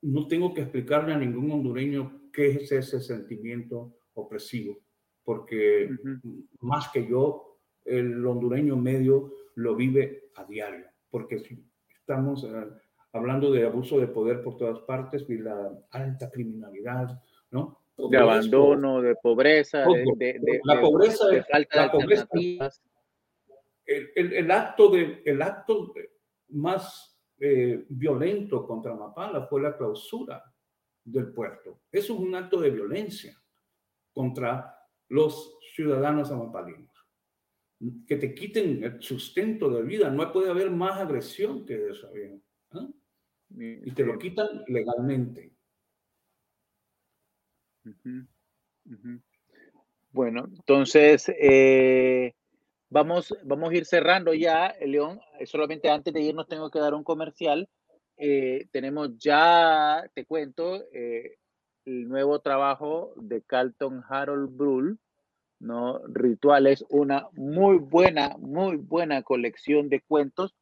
[0.03, 4.79] no tengo que explicarle a ningún hondureño qué es ese sentimiento opresivo,
[5.25, 6.47] porque uh -huh.
[6.61, 11.59] más que yo, el hondureño medio lo vive a diario, porque si
[11.99, 12.67] estamos eh,
[13.13, 17.21] hablando de abuso de poder por todas partes y la alta criminalidad,
[17.51, 17.81] ¿no?
[17.97, 19.85] de abandono, de pobreza,
[20.17, 22.81] de, la pobreza, de falta de alternativas.
[23.85, 25.93] El, el, acto de, el acto
[26.51, 30.41] más eh, violento contra Mapala fue la clausura
[31.11, 31.81] del puerto.
[31.91, 33.41] Eso es un acto de violencia
[34.13, 34.79] contra
[35.09, 36.93] los ciudadanos amapalinos.
[38.07, 40.11] Que te quiten el sustento de vida.
[40.11, 42.11] No puede haber más agresión que eso.
[42.17, 42.41] ¿eh?
[43.51, 45.53] Y te lo quitan legalmente.
[50.11, 52.35] Bueno, entonces eh,
[52.91, 55.21] vamos, vamos a ir cerrando ya, León.
[55.45, 57.69] Solamente antes de irnos tengo que dar un comercial.
[58.19, 64.99] Eh, tenemos ya, te cuento, el nuevo trabajo de Carlton Harold Brull,
[65.61, 66.01] ¿no?
[66.07, 70.55] Rituales, una muy buena, muy buena colección de cuentos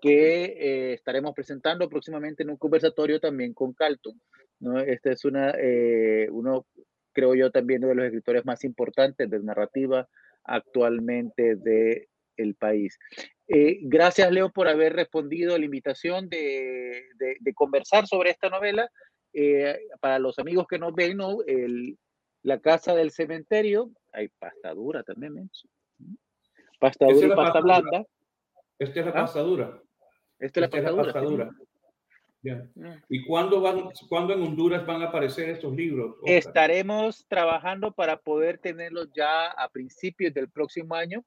[0.00, 4.20] que eh, estaremos presentando próximamente en un conversatorio también con Carlton.
[4.60, 4.78] ¿no?
[4.78, 6.66] Este es una, eh, uno,
[7.12, 10.08] creo yo, también de los escritores más importantes de narrativa
[10.44, 12.98] actualmente de el país.
[13.48, 17.04] Eh, gracias, Leo, por haber respondido a la invitación de,
[17.40, 18.90] de conversar sobre esta novela.
[19.32, 21.42] Eh, para los amigos que nos ven, ¿no?
[21.46, 21.98] El,
[22.42, 25.50] la casa del cementerio, hay pasta dura también,
[26.80, 28.04] Pasta dura y pasta blanda.
[28.78, 29.14] Esta es la ¿Ah?
[29.14, 29.82] pasta dura.
[30.38, 31.50] Esta es la pasta, dura.
[32.42, 32.90] Mm.
[33.08, 36.16] ¿Y cuándo, van, cuándo en Honduras van a aparecer estos libros?
[36.24, 41.24] Estaremos trabajando para poder tenerlos ya a principios del próximo año.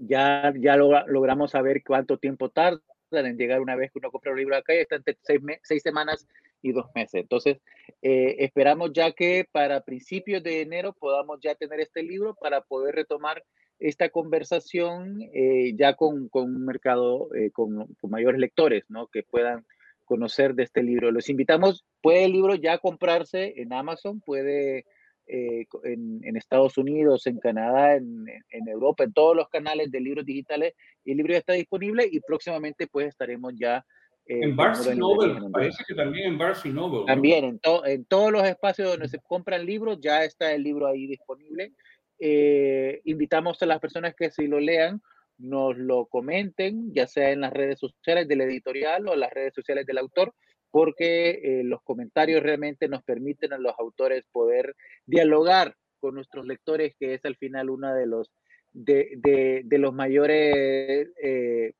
[0.00, 2.80] Ya, ya logramos saber cuánto tiempo tarda
[3.10, 5.82] en llegar una vez que uno compra un libro acá y está entre seis, seis
[5.82, 6.26] semanas
[6.62, 7.22] y dos meses.
[7.22, 7.58] Entonces,
[8.02, 12.94] eh, esperamos ya que para principios de enero podamos ya tener este libro para poder
[12.94, 13.44] retomar
[13.78, 19.06] esta conversación eh, ya con, con, un mercado eh, con, con, mayores lectores, ¿no?
[19.06, 19.64] Que puedan
[20.04, 21.12] conocer de este libro.
[21.12, 24.84] Los invitamos, puede el libro ya comprarse en Amazon, puede
[25.28, 28.26] eh, en, Estados Unidos, en Canadá, en,
[28.66, 30.74] Europa, en todos los canales de libros digitales.
[31.04, 33.84] el libro ya está disponible y próximamente pues estaremos ya...
[34.26, 37.06] Eh, en Barnes Noble, parece que también en Barnes Noble.
[37.06, 41.06] También, en, en todos los espacios donde se compran libros, ya está el libro ahí
[41.06, 41.72] disponible.
[42.18, 45.00] Eh, invitamos a las personas que si lo lean,
[45.38, 49.54] nos lo comenten, ya sea en las redes sociales del editorial o en las redes
[49.54, 50.34] sociales del autor,
[50.70, 56.94] porque eh, los comentarios realmente nos permiten a los autores poder dialogar con nuestros lectores,
[56.98, 58.30] que es al final uno de los,
[58.72, 61.72] de, los mayores eh,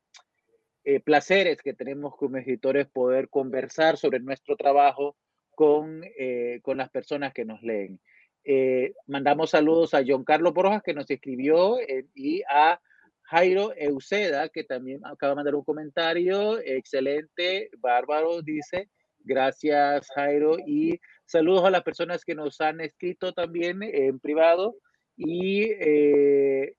[0.84, 5.16] eh, placeres que tenemos como escritores, poder conversar sobre nuestro trabajo
[5.54, 6.02] con,
[6.62, 8.00] con las personas que nos leen.
[9.08, 11.78] mandamos saludos a John Carlos Borjas, que nos escribió,
[12.14, 12.80] y a
[13.30, 20.98] Jairo Euseda, que también acaba de mandar un comentario, excelente, bárbaro, dice, gracias Jairo, y
[21.26, 24.76] saludos a las personas que nos han escrito también en privado,
[25.14, 26.74] y eh,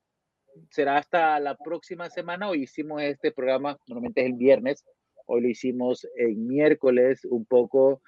[0.72, 4.84] será hasta la próxima semana, hoy hicimos este programa, normalmente es el viernes,
[5.28, 8.02] hoy lo hicimos el miércoles, un poco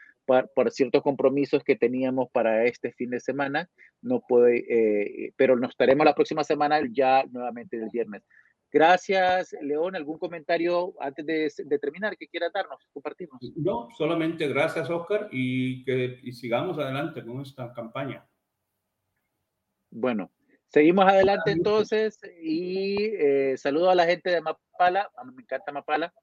[0.54, 3.70] por, ciertos compromisos que teníamos para este fin de semana,
[4.02, 8.24] no puede, eh, pero nos estaremos la próxima semana ya nuevamente el viernes.
[8.72, 9.98] Gracias, León.
[9.98, 13.40] ¿Algún comentario antes de, terminar que quiera darnos, compartirnos?
[13.58, 18.26] No, solamente gracias, Oscar, y que y sigamos adelante con esta campaña.
[19.90, 20.32] Bueno,
[20.68, 25.12] seguimos adelante entonces y eh, saludo a la gente de Mapala.
[25.18, 26.14] A mí me encanta Mapala.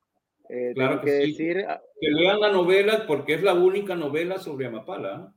[0.48, 1.64] Eh, claro que, decir.
[1.68, 5.32] Ah, que lean la novela porque es la única novela sobre Amapala.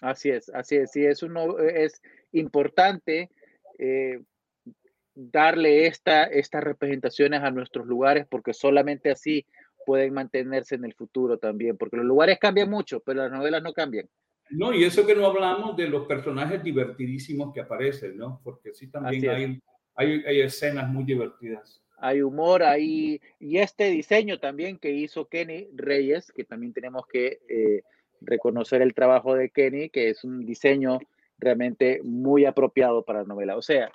[0.00, 0.90] Así es, así es.
[0.92, 3.30] Sí, es, es importante
[3.78, 4.20] eh,
[5.14, 9.44] darle esta, estas representaciones a nuestros lugares porque solamente así
[9.84, 13.72] pueden mantenerse en el futuro también, porque los lugares cambian mucho, pero las novelas no
[13.72, 14.08] cambian.
[14.50, 18.40] No, y eso que no hablamos de los personajes divertidísimos que aparecen, ¿no?
[18.42, 19.62] Porque sí también hay,
[19.94, 25.68] hay, hay escenas muy divertidas hay humor ahí y este diseño también que hizo Kenny
[25.74, 27.82] Reyes, que también tenemos que eh,
[28.22, 30.98] reconocer el trabajo de Kenny, que es un diseño
[31.38, 33.56] realmente muy apropiado para la novela.
[33.56, 33.92] O sea,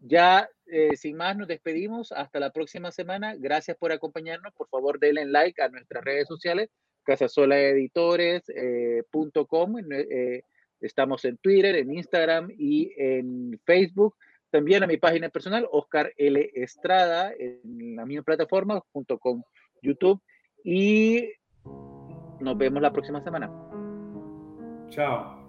[0.00, 4.98] ya eh, sin más nos despedimos, hasta la próxima semana, gracias por acompañarnos, por favor
[4.98, 6.70] denle like a nuestras redes sociales,
[7.04, 10.44] casasolaeditores.com, eh,
[10.80, 14.16] estamos en Twitter, en Instagram y en Facebook
[14.52, 16.50] también a mi página personal, Oscar L.
[16.54, 19.42] Estrada, en la misma plataforma, junto con
[19.80, 20.20] YouTube.
[20.62, 21.32] Y
[22.38, 23.50] nos vemos la próxima semana.
[24.90, 25.41] Chao.